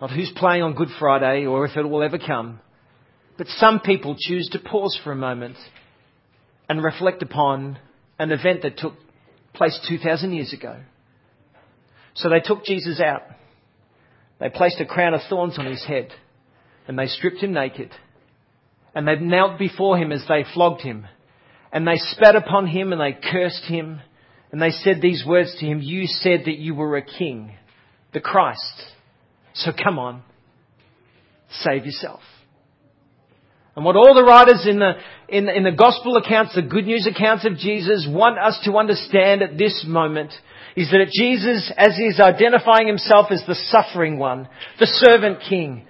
not 0.00 0.10
who's 0.10 0.32
playing 0.36 0.62
on 0.62 0.74
Good 0.74 0.88
Friday 0.98 1.46
or 1.46 1.64
if 1.64 1.76
it 1.76 1.88
will 1.88 2.02
ever 2.02 2.18
come. 2.18 2.60
But 3.38 3.46
some 3.48 3.80
people 3.80 4.16
choose 4.18 4.48
to 4.52 4.58
pause 4.58 4.98
for 5.02 5.12
a 5.12 5.16
moment 5.16 5.56
and 6.68 6.82
reflect 6.82 7.22
upon 7.22 7.78
an 8.18 8.30
event 8.30 8.62
that 8.62 8.78
took 8.78 8.94
place 9.52 9.78
2,000 9.88 10.32
years 10.32 10.52
ago. 10.52 10.80
So 12.14 12.28
they 12.28 12.40
took 12.40 12.64
Jesus 12.64 13.00
out. 13.00 13.22
They 14.38 14.50
placed 14.50 14.80
a 14.80 14.86
crown 14.86 15.14
of 15.14 15.20
thorns 15.28 15.58
on 15.58 15.66
his 15.66 15.84
head 15.84 16.10
and 16.86 16.98
they 16.98 17.06
stripped 17.06 17.38
him 17.38 17.52
naked. 17.52 17.90
And 18.94 19.08
they 19.08 19.16
knelt 19.16 19.58
before 19.58 19.96
him 19.96 20.12
as 20.12 20.24
they 20.28 20.44
flogged 20.52 20.82
him. 20.82 21.06
And 21.72 21.86
they 21.86 21.96
spat 21.96 22.36
upon 22.36 22.66
him 22.66 22.92
and 22.92 23.00
they 23.00 23.18
cursed 23.30 23.64
him 23.64 24.00
and 24.52 24.60
they 24.60 24.70
said 24.70 25.00
these 25.00 25.24
words 25.26 25.56
to 25.58 25.66
him, 25.66 25.80
you 25.82 26.06
said 26.06 26.42
that 26.44 26.58
you 26.58 26.74
were 26.74 26.96
a 26.96 27.02
king, 27.02 27.56
the 28.12 28.20
Christ. 28.20 28.82
So 29.54 29.72
come 29.72 29.98
on, 29.98 30.22
save 31.50 31.86
yourself. 31.86 32.20
And 33.74 33.86
what 33.86 33.96
all 33.96 34.14
the 34.14 34.22
writers 34.22 34.66
in 34.68 34.78
the, 34.78 34.92
in 35.30 35.48
in 35.48 35.64
the 35.64 35.72
gospel 35.72 36.18
accounts, 36.18 36.54
the 36.54 36.60
good 36.60 36.84
news 36.84 37.06
accounts 37.06 37.46
of 37.46 37.56
Jesus 37.56 38.06
want 38.08 38.38
us 38.38 38.60
to 38.64 38.76
understand 38.76 39.40
at 39.40 39.56
this 39.56 39.84
moment 39.88 40.32
is 40.76 40.90
that 40.90 41.10
Jesus, 41.10 41.72
as 41.76 41.96
he 41.96 42.04
is 42.04 42.20
identifying 42.20 42.86
himself 42.86 43.28
as 43.30 43.42
the 43.46 43.54
suffering 43.54 44.18
one, 44.18 44.48
the 44.78 44.86
servant 44.86 45.38
king, 45.48 45.86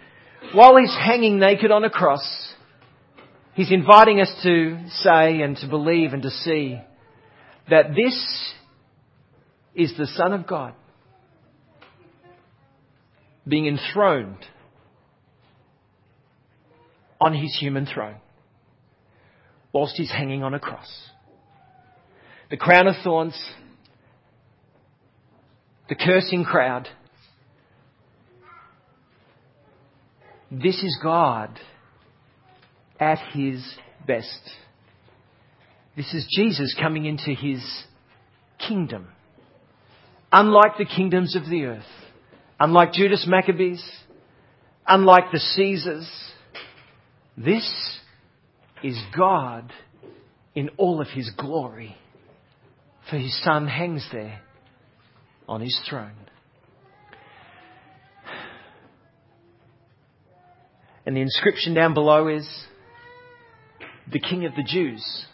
while 0.55 0.77
he's 0.77 0.95
hanging 0.95 1.41
naked 1.41 1.73
on 1.73 1.83
a 1.83 1.91
cross, 1.91 2.55
he's 3.55 3.73
inviting 3.73 4.21
us 4.21 4.33
to 4.45 4.79
say 4.89 5.41
and 5.41 5.57
to 5.57 5.69
believe 5.69 6.13
and 6.13 6.23
to 6.23 6.31
see 6.31 6.79
that 7.71 7.95
this 7.95 8.53
is 9.75 9.97
the 9.97 10.07
Son 10.07 10.33
of 10.33 10.47
God 10.47 10.75
being 13.47 13.67
enthroned 13.67 14.45
on 17.21 17.35
his 17.35 17.57
human 17.59 17.87
throne 17.87 18.17
whilst 19.73 19.97
he's 19.97 20.11
hanging 20.11 20.43
on 20.43 20.55
a 20.55 20.61
cross. 20.61 21.09
The 22.51 22.57
crown 22.57 22.87
of 22.87 22.97
thorns, 23.03 23.41
the 25.89 25.95
cursing 25.95 26.45
crowd. 26.45 26.89
This 30.51 30.83
is 30.83 30.99
God 31.03 31.59
at 33.01 33.19
his 33.33 33.65
best. 34.07 34.51
This 35.97 36.13
is 36.15 36.27
Jesus 36.35 36.75
coming 36.81 37.05
into 37.05 37.35
his 37.35 37.63
kingdom. 38.67 39.09
Unlike 40.31 40.79
the 40.79 40.87
kingdoms 40.87 41.37
of 41.37 41.49
the 41.51 41.65
earth, 41.65 41.83
unlike 42.59 42.93
Judas 42.93 43.27
Maccabees, 43.29 43.85
unlike 44.87 45.31
the 45.31 45.39
Caesars, 45.39 46.11
this 47.37 47.99
is 48.83 48.99
God 49.17 49.71
in 50.55 50.71
all 50.79 51.01
of 51.03 51.09
his 51.09 51.31
glory. 51.37 51.97
For 53.11 53.19
his 53.19 53.43
son 53.43 53.67
hangs 53.69 54.09
there 54.13 54.41
on 55.47 55.61
his 55.61 55.79
throne. 55.89 56.13
And 61.05 61.17
the 61.17 61.21
inscription 61.21 61.75
down 61.75 61.95
below 61.95 62.29
is 62.29 62.49
the 64.11 64.21
King 64.21 64.47
of 64.47 64.55
the 64.55 64.63
Jews. 64.63 65.27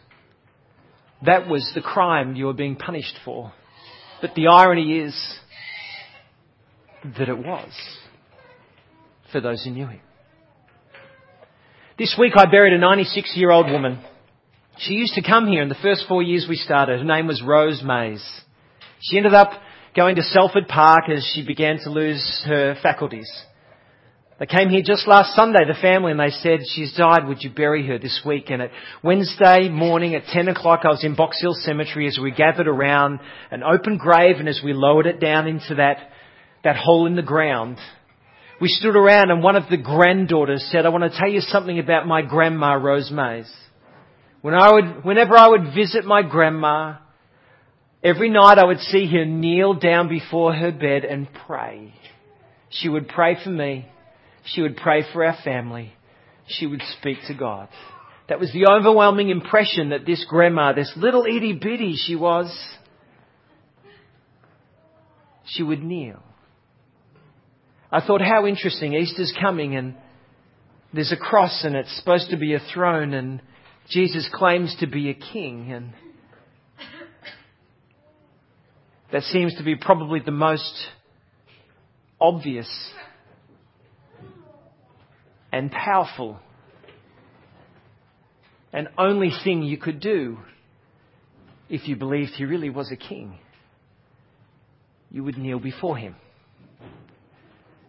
That 1.25 1.49
was 1.49 1.71
the 1.75 1.81
crime 1.81 2.37
you 2.37 2.47
were 2.47 2.53
being 2.53 2.77
punished 2.77 3.19
for. 3.25 3.53
But 4.21 4.35
the 4.35 4.49
irony 4.49 4.99
is 4.99 5.39
that 7.05 7.29
it 7.29 7.39
was 7.39 7.71
for 9.33 9.41
those 9.41 9.65
who 9.65 9.71
knew 9.71 9.87
him. 9.87 10.01
This 11.99 12.17
week 12.19 12.33
I 12.37 12.51
buried 12.51 12.73
a 12.73 12.79
96 12.79 13.33
year 13.37 13.51
old 13.51 13.71
woman. 13.71 13.99
She 14.79 14.95
used 14.95 15.15
to 15.15 15.23
come 15.23 15.49
here 15.49 15.63
in 15.63 15.69
the 15.69 15.75
first 15.83 16.05
four 16.09 16.23
years 16.23 16.47
we 16.49 16.55
started. 16.55 17.01
Her 17.01 17.05
name 17.05 17.27
was 17.27 17.43
Rose 17.45 17.83
Mays. 17.85 18.25
She 19.01 19.17
ended 19.17 19.35
up 19.35 19.51
going 19.97 20.15
to 20.17 20.23
Salford 20.23 20.69
Park 20.69 21.09
as 21.09 21.29
she 21.35 21.45
began 21.45 21.79
to 21.83 21.91
lose 21.91 22.45
her 22.47 22.77
faculties. 22.81 23.29
They 24.39 24.47
came 24.47 24.69
here 24.69 24.83
just 24.85 25.09
last 25.09 25.35
Sunday, 25.35 25.65
the 25.67 25.75
family, 25.81 26.13
and 26.13 26.21
they 26.21 26.31
said, 26.31 26.61
she's 26.73 26.95
died, 26.95 27.27
would 27.27 27.43
you 27.43 27.51
bury 27.51 27.85
her 27.89 27.99
this 27.99 28.21
week? 28.25 28.51
And 28.51 28.63
at 28.63 28.71
Wednesday 29.03 29.69
morning 29.69 30.15
at 30.15 30.27
10 30.33 30.47
o'clock, 30.47 30.83
I 30.85 30.91
was 30.91 31.03
in 31.03 31.17
Box 31.17 31.41
Hill 31.41 31.55
Cemetery 31.55 32.07
as 32.07 32.21
we 32.23 32.31
gathered 32.31 32.69
around 32.69 33.19
an 33.51 33.65
open 33.65 33.97
grave 33.97 34.37
and 34.39 34.49
as 34.49 34.61
we 34.65 34.73
lowered 34.73 35.07
it 35.07 35.19
down 35.19 35.49
into 35.49 35.75
that, 35.77 36.13
that 36.63 36.77
hole 36.77 37.07
in 37.07 37.17
the 37.17 37.23
ground, 37.23 37.79
we 38.61 38.69
stood 38.69 38.95
around 38.95 39.33
and 39.33 39.43
one 39.43 39.57
of 39.57 39.69
the 39.71 39.77
granddaughters 39.77 40.69
said, 40.71 40.87
I 40.87 40.91
want 40.91 41.11
to 41.13 41.19
tell 41.19 41.29
you 41.29 41.41
something 41.41 41.81
about 41.81 42.07
my 42.07 42.23
grandma, 42.23 42.75
Rose 42.75 43.11
Mays. 43.11 43.53
When 44.41 44.55
I 44.55 44.73
would, 44.73 45.05
whenever 45.05 45.37
I 45.37 45.49
would 45.49 45.75
visit 45.75 46.05
my 46.05 46.23
grandma, 46.23 46.99
every 48.05 48.31
night 48.31 48.59
I 48.59 48.67
would 48.67 48.79
see 48.79 49.11
her 49.11 49.25
kneel 49.25 49.75
down 49.75 50.09
before 50.09 50.55
her 50.55 50.71
bed 50.71 51.05
and 51.05 51.27
pray. 51.47 51.93
She 52.71 52.89
would 52.89 53.09
pray 53.09 53.37
for 53.43 53.51
me. 53.51 53.89
She 54.53 54.63
would 54.63 54.77
pray 54.77 55.05
for 55.13 55.25
our 55.25 55.37
family. 55.45 55.93
She 56.47 56.67
would 56.67 56.83
speak 56.99 57.19
to 57.27 57.35
God. 57.35 57.69
That 58.29 58.41
was 58.41 58.53
the 58.53 58.67
overwhelming 58.71 59.31
impression 59.31 59.91
that 59.91 60.07
this 60.07 60.25
grandma, 60.29 60.73
this 60.73 60.93
little 60.97 61.25
itty 61.25 61.55
bitty 61.55 61.95
she 61.97 62.15
was, 62.15 62.55
she 65.47 65.63
would 65.63 65.83
kneel. 65.83 66.23
I 67.91 68.07
thought, 68.07 68.21
how 68.21 68.47
interesting. 68.47 68.93
Easter's 68.95 69.35
coming 69.41 69.75
and 69.75 69.95
there's 70.93 71.13
a 71.13 71.17
cross 71.17 71.63
and 71.65 71.75
it's 71.75 71.95
supposed 71.99 72.31
to 72.31 72.37
be 72.37 72.55
a 72.55 72.61
throne 72.73 73.15
and 73.15 73.41
Jesus 73.89 74.29
claims 74.33 74.77
to 74.81 74.87
be 74.87 75.09
a 75.09 75.15
king 75.15 75.73
and 75.73 75.93
that 79.11 79.23
seems 79.23 79.55
to 79.57 79.63
be 79.63 79.75
probably 79.75 80.21
the 80.21 80.31
most 80.31 80.75
obvious 82.21 82.69
and 85.53 85.71
powerful 85.71 86.39
and 88.73 88.89
only 88.99 89.31
thing 89.45 89.63
you 89.63 89.79
could 89.79 90.01
do 90.01 90.39
if 91.69 91.89
you 91.89 91.97
believed 91.97 92.33
he 92.33 92.45
really 92.45 92.71
was 92.71 92.91
a 92.93 92.97
king. 92.97 93.39
You 95.11 95.25
would 95.25 95.39
kneel 95.39 95.59
before 95.59 95.97
him. 95.97 96.17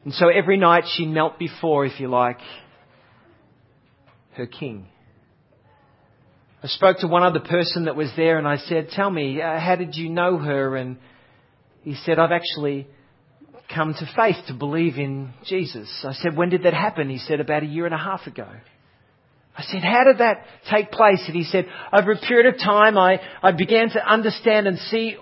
And 0.05 0.13
so 0.13 0.29
every 0.29 0.57
night 0.57 0.85
she 0.95 1.05
knelt 1.05 1.37
before, 1.37 1.85
if 1.85 1.99
you 1.99 2.07
like, 2.07 2.39
her 4.35 4.47
king. 4.47 4.87
I 6.63 6.67
spoke 6.67 6.97
to 6.99 7.07
one 7.07 7.23
other 7.23 7.39
person 7.39 7.85
that 7.85 7.95
was 7.95 8.11
there 8.15 8.37
and 8.37 8.47
I 8.47 8.57
said, 8.57 8.89
tell 8.89 9.09
me, 9.09 9.41
uh, 9.41 9.59
how 9.59 9.75
did 9.75 9.95
you 9.95 10.09
know 10.09 10.37
her? 10.37 10.75
And 10.75 10.97
he 11.83 11.95
said, 12.05 12.19
I've 12.19 12.31
actually 12.31 12.87
come 13.73 13.93
to 13.93 14.09
faith 14.15 14.37
to 14.47 14.53
believe 14.53 14.97
in 14.97 15.33
Jesus. 15.45 15.89
I 16.03 16.13
said, 16.13 16.35
when 16.35 16.49
did 16.49 16.63
that 16.63 16.73
happen? 16.73 17.09
He 17.09 17.17
said, 17.17 17.39
about 17.39 17.63
a 17.63 17.67
year 17.67 17.85
and 17.85 17.93
a 17.93 17.99
half 17.99 18.27
ago. 18.27 18.47
I 19.55 19.63
said, 19.63 19.83
how 19.83 20.05
did 20.05 20.19
that 20.19 20.45
take 20.71 20.91
place? 20.91 21.21
And 21.27 21.35
he 21.35 21.43
said, 21.43 21.67
over 21.91 22.13
a 22.13 22.17
period 22.17 22.53
of 22.53 22.59
time, 22.59 22.97
I, 22.97 23.19
I 23.43 23.51
began 23.51 23.89
to 23.89 24.11
understand 24.11 24.67
and 24.67 24.77
see 24.77 25.17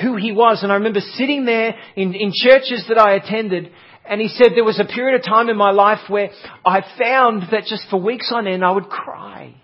who 0.00 0.16
he 0.16 0.32
was. 0.32 0.62
And 0.62 0.72
I 0.72 0.76
remember 0.76 1.00
sitting 1.00 1.44
there 1.44 1.74
in, 1.94 2.14
in 2.14 2.32
churches 2.34 2.86
that 2.88 2.98
I 2.98 3.14
attended 3.14 3.70
and 4.04 4.20
he 4.20 4.28
said 4.28 4.52
there 4.54 4.64
was 4.64 4.80
a 4.80 4.84
period 4.84 5.18
of 5.18 5.24
time 5.24 5.48
in 5.48 5.56
my 5.56 5.70
life 5.70 6.00
where 6.08 6.30
I 6.66 6.84
found 6.98 7.44
that 7.52 7.64
just 7.66 7.84
for 7.88 8.00
weeks 8.00 8.32
on 8.34 8.46
end 8.46 8.64
I 8.64 8.72
would 8.72 8.88
cry. 8.88 9.54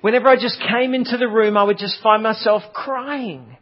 Whenever 0.00 0.28
I 0.28 0.36
just 0.36 0.60
came 0.60 0.94
into 0.94 1.16
the 1.16 1.28
room, 1.28 1.56
I 1.56 1.64
would 1.64 1.78
just 1.78 2.02
find 2.02 2.22
myself 2.22 2.62
crying. 2.74 3.56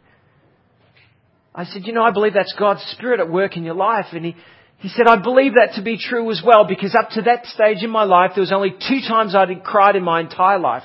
I 1.55 1.65
said, 1.65 1.83
you 1.85 1.93
know, 1.93 2.03
I 2.03 2.11
believe 2.11 2.33
that's 2.33 2.55
God's 2.57 2.81
Spirit 2.91 3.19
at 3.19 3.29
work 3.29 3.57
in 3.57 3.63
your 3.63 3.75
life. 3.75 4.07
And 4.11 4.25
he, 4.25 4.35
he 4.77 4.89
said, 4.89 5.07
I 5.07 5.21
believe 5.21 5.53
that 5.53 5.75
to 5.75 5.83
be 5.83 5.97
true 5.97 6.29
as 6.31 6.41
well 6.45 6.65
because 6.67 6.95
up 6.95 7.11
to 7.11 7.21
that 7.23 7.45
stage 7.45 7.83
in 7.83 7.89
my 7.89 8.03
life, 8.03 8.31
there 8.35 8.41
was 8.41 8.51
only 8.51 8.71
two 8.71 9.01
times 9.07 9.35
I'd 9.35 9.63
cried 9.63 9.95
in 9.95 10.03
my 10.03 10.19
entire 10.19 10.59
life. 10.59 10.83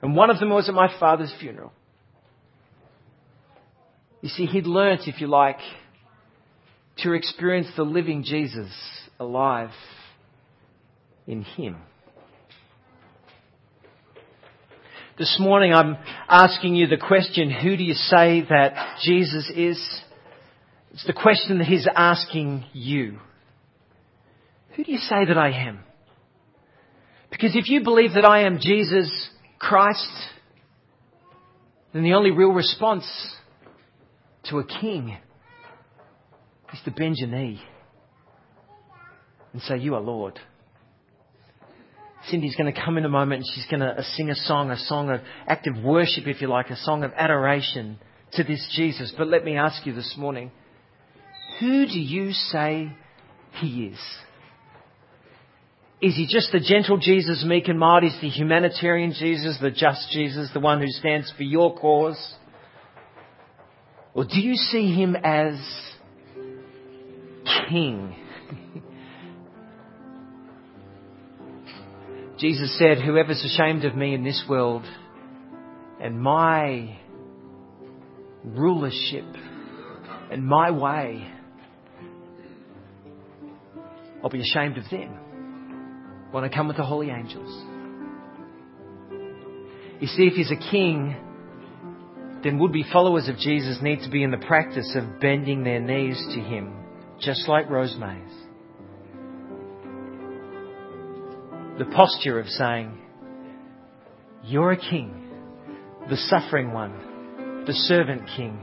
And 0.00 0.16
one 0.16 0.30
of 0.30 0.38
them 0.38 0.50
was 0.50 0.68
at 0.68 0.74
my 0.74 0.88
father's 0.98 1.34
funeral. 1.38 1.72
You 4.22 4.28
see, 4.30 4.46
he'd 4.46 4.66
learnt, 4.66 5.02
if 5.06 5.20
you 5.20 5.26
like, 5.26 5.58
to 6.98 7.12
experience 7.12 7.68
the 7.76 7.82
living 7.82 8.24
Jesus 8.24 8.72
alive 9.20 9.70
in 11.26 11.42
Him. 11.42 11.76
This 15.18 15.36
morning 15.40 15.72
I'm 15.72 15.96
asking 16.28 16.74
you 16.74 16.86
the 16.86 16.98
question, 16.98 17.50
who 17.50 17.76
do 17.76 17.82
you 17.82 17.94
say 17.94 18.42
that 18.50 18.98
Jesus 19.02 19.50
is? 19.54 20.00
It's 20.96 21.06
the 21.06 21.12
question 21.12 21.58
that 21.58 21.66
He's 21.66 21.86
asking 21.94 22.64
you. 22.72 23.18
Who 24.74 24.82
do 24.82 24.90
you 24.90 24.96
say 24.96 25.26
that 25.28 25.36
I 25.36 25.50
am? 25.68 25.80
Because 27.30 27.54
if 27.54 27.68
you 27.68 27.84
believe 27.84 28.14
that 28.14 28.24
I 28.24 28.44
am 28.44 28.58
Jesus 28.58 29.28
Christ, 29.58 30.08
then 31.92 32.02
the 32.02 32.14
only 32.14 32.30
real 32.30 32.48
response 32.48 33.04
to 34.44 34.58
a 34.58 34.64
king 34.64 35.14
is 36.72 36.80
to 36.86 36.90
bend 36.90 37.16
your 37.18 37.28
knee 37.28 37.60
and 39.52 39.60
say, 39.60 39.76
You 39.76 39.96
are 39.96 40.00
Lord. 40.00 40.40
Cindy's 42.30 42.56
going 42.56 42.72
to 42.72 42.84
come 42.84 42.96
in 42.96 43.04
a 43.04 43.10
moment 43.10 43.42
and 43.42 43.54
she's 43.54 43.66
going 43.66 43.80
to 43.80 43.98
uh, 43.98 44.02
sing 44.14 44.30
a 44.30 44.34
song, 44.34 44.70
a 44.70 44.78
song 44.78 45.10
of 45.10 45.20
active 45.46 45.74
worship, 45.84 46.26
if 46.26 46.40
you 46.40 46.48
like, 46.48 46.70
a 46.70 46.76
song 46.76 47.04
of 47.04 47.12
adoration 47.12 47.98
to 48.32 48.44
this 48.44 48.66
Jesus. 48.74 49.12
But 49.14 49.28
let 49.28 49.44
me 49.44 49.58
ask 49.58 49.84
you 49.84 49.92
this 49.92 50.14
morning, 50.16 50.50
who 51.60 51.86
do 51.86 51.98
you 51.98 52.32
say 52.32 52.92
he 53.52 53.86
is? 53.86 53.98
Is 56.00 56.14
he 56.14 56.26
just 56.28 56.52
the 56.52 56.60
gentle 56.60 56.98
Jesus, 56.98 57.44
meek 57.46 57.68
and 57.68 57.78
mild? 57.78 58.04
Is 58.04 58.16
the 58.20 58.28
humanitarian 58.28 59.12
Jesus, 59.12 59.58
the 59.60 59.70
just 59.70 60.10
Jesus, 60.10 60.50
the 60.52 60.60
one 60.60 60.80
who 60.80 60.88
stands 60.88 61.32
for 61.36 61.42
your 61.42 61.76
cause? 61.78 62.34
Or 64.12 64.24
do 64.24 64.40
you 64.40 64.54
see 64.56 64.94
him 64.94 65.16
as 65.16 65.58
king. 67.68 68.14
Jesus 72.38 72.78
said, 72.78 72.98
Whoever's 72.98 73.44
ashamed 73.44 73.84
of 73.84 73.96
me 73.96 74.14
in 74.14 74.22
this 74.24 74.44
world 74.48 74.84
and 76.00 76.20
my 76.20 76.98
rulership 78.44 79.24
and 80.30 80.46
my 80.46 80.70
way, 80.70 81.28
I'll 84.26 84.30
be 84.30 84.40
ashamed 84.40 84.76
of 84.76 84.90
them 84.90 86.28
when 86.32 86.42
I 86.42 86.48
come 86.48 86.66
with 86.66 86.78
the 86.78 86.82
holy 86.82 87.10
angels. 87.10 87.64
You 90.00 90.08
see, 90.08 90.24
if 90.24 90.32
he's 90.32 90.50
a 90.50 90.56
king, 90.72 91.14
then 92.42 92.58
would 92.58 92.72
be 92.72 92.84
followers 92.92 93.28
of 93.28 93.36
Jesus 93.36 93.78
need 93.80 94.00
to 94.00 94.10
be 94.10 94.24
in 94.24 94.32
the 94.32 94.44
practice 94.48 94.96
of 94.96 95.20
bending 95.20 95.62
their 95.62 95.78
knees 95.78 96.20
to 96.34 96.40
him, 96.40 96.74
just 97.20 97.46
like 97.46 97.70
Rosemary's. 97.70 98.32
The 101.78 101.84
posture 101.94 102.40
of 102.40 102.48
saying, 102.48 102.98
You're 104.42 104.72
a 104.72 104.76
king, 104.76 105.30
the 106.10 106.16
suffering 106.16 106.72
one, 106.72 107.64
the 107.64 107.74
servant 107.74 108.22
king, 108.36 108.58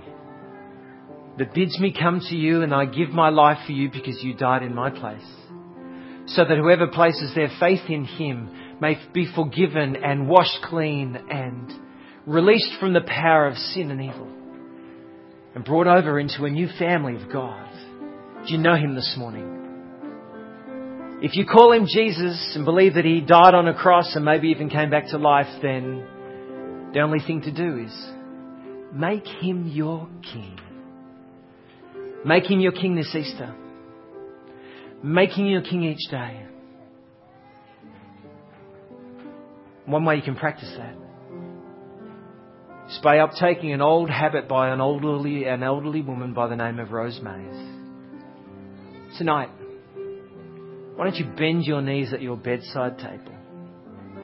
that 1.38 1.54
bids 1.54 1.80
me 1.80 1.96
come 1.98 2.20
to 2.20 2.36
you 2.36 2.62
and 2.62 2.74
I 2.74 2.86
give 2.86 3.10
my 3.10 3.30
life 3.30 3.60
for 3.66 3.72
you 3.72 3.90
because 3.92 4.24
you 4.24 4.36
died 4.36 4.64
in 4.64 4.76
my 4.76 4.90
place. 4.90 5.26
So 6.28 6.46
that 6.46 6.58
whoever 6.58 6.88
places 6.88 7.34
their 7.36 7.50
faith 7.60 7.90
in 7.90 8.06
him 8.06 8.80
may 8.80 8.98
be 9.14 9.28
forgiven 9.34 9.96
and 9.96 10.30
washed 10.30 10.60
clean 10.64 11.18
and 11.30 11.72
released 12.26 12.80
from 12.80 12.94
the 12.94 13.02
power 13.02 13.48
of 13.48 13.58
sin 13.58 13.92
and 13.92 14.02
evil 14.02 14.32
and 15.56 15.66
brought 15.66 15.88
over 15.88 16.20
into 16.20 16.46
a 16.46 16.50
new 16.50 16.68
family 16.80 17.16
of 17.16 17.32
God. 17.32 17.70
Do 18.46 18.54
you 18.54 18.58
know 18.58 18.76
him 18.76 18.96
this 18.96 19.16
morning? 19.18 19.62
If 21.22 21.36
you 21.36 21.46
call 21.46 21.72
him 21.72 21.86
Jesus 21.88 22.54
and 22.56 22.66
believe 22.66 22.96
that 22.96 23.06
he 23.06 23.22
died 23.22 23.54
on 23.54 23.68
a 23.68 23.74
cross 23.74 24.16
and 24.16 24.26
maybe 24.26 24.50
even 24.50 24.70
came 24.70 24.90
back 24.90 25.08
to 25.10 25.18
life, 25.18 25.48
then 25.62 26.06
the 26.94 27.00
only 27.00 27.20
thing 27.20 27.42
to 27.44 27.52
do 27.52 27.78
is 27.78 27.94
make 28.94 29.26
him 29.26 29.68
your 29.68 30.08
king. 30.22 30.60
Make 32.26 32.50
him 32.50 32.60
your 32.60 32.72
king 32.72 32.96
this 32.96 33.14
Easter. 33.14 33.54
Make 35.04 35.32
him 35.32 35.46
your 35.46 35.62
king 35.62 35.84
each 35.84 36.10
day. 36.10 36.46
One 39.86 40.06
way 40.06 40.16
you 40.16 40.22
can 40.22 40.36
practice 40.36 40.74
that 40.78 40.96
is 42.90 43.00
by 43.04 43.18
uptaking 43.18 43.74
an 43.74 43.82
old 43.82 44.10
habit 44.10 44.48
by 44.48 44.70
an 44.70 44.80
elderly, 44.80 45.46
an 45.46 45.64
elderly 45.64 46.02
woman 46.02 46.34
by 46.34 46.48
the 46.48 46.56
name 46.56 46.80
of 46.80 46.92
Rose 46.92 47.20
Mays. 47.22 49.18
Tonight, 49.18 49.50
why 50.96 51.06
don't 51.06 51.16
you 51.16 51.26
bend 51.38 51.66
your 51.66 51.82
knees 51.82 52.14
at 52.14 52.22
your 52.22 52.38
bedside 52.38 52.98
table? 52.98 53.36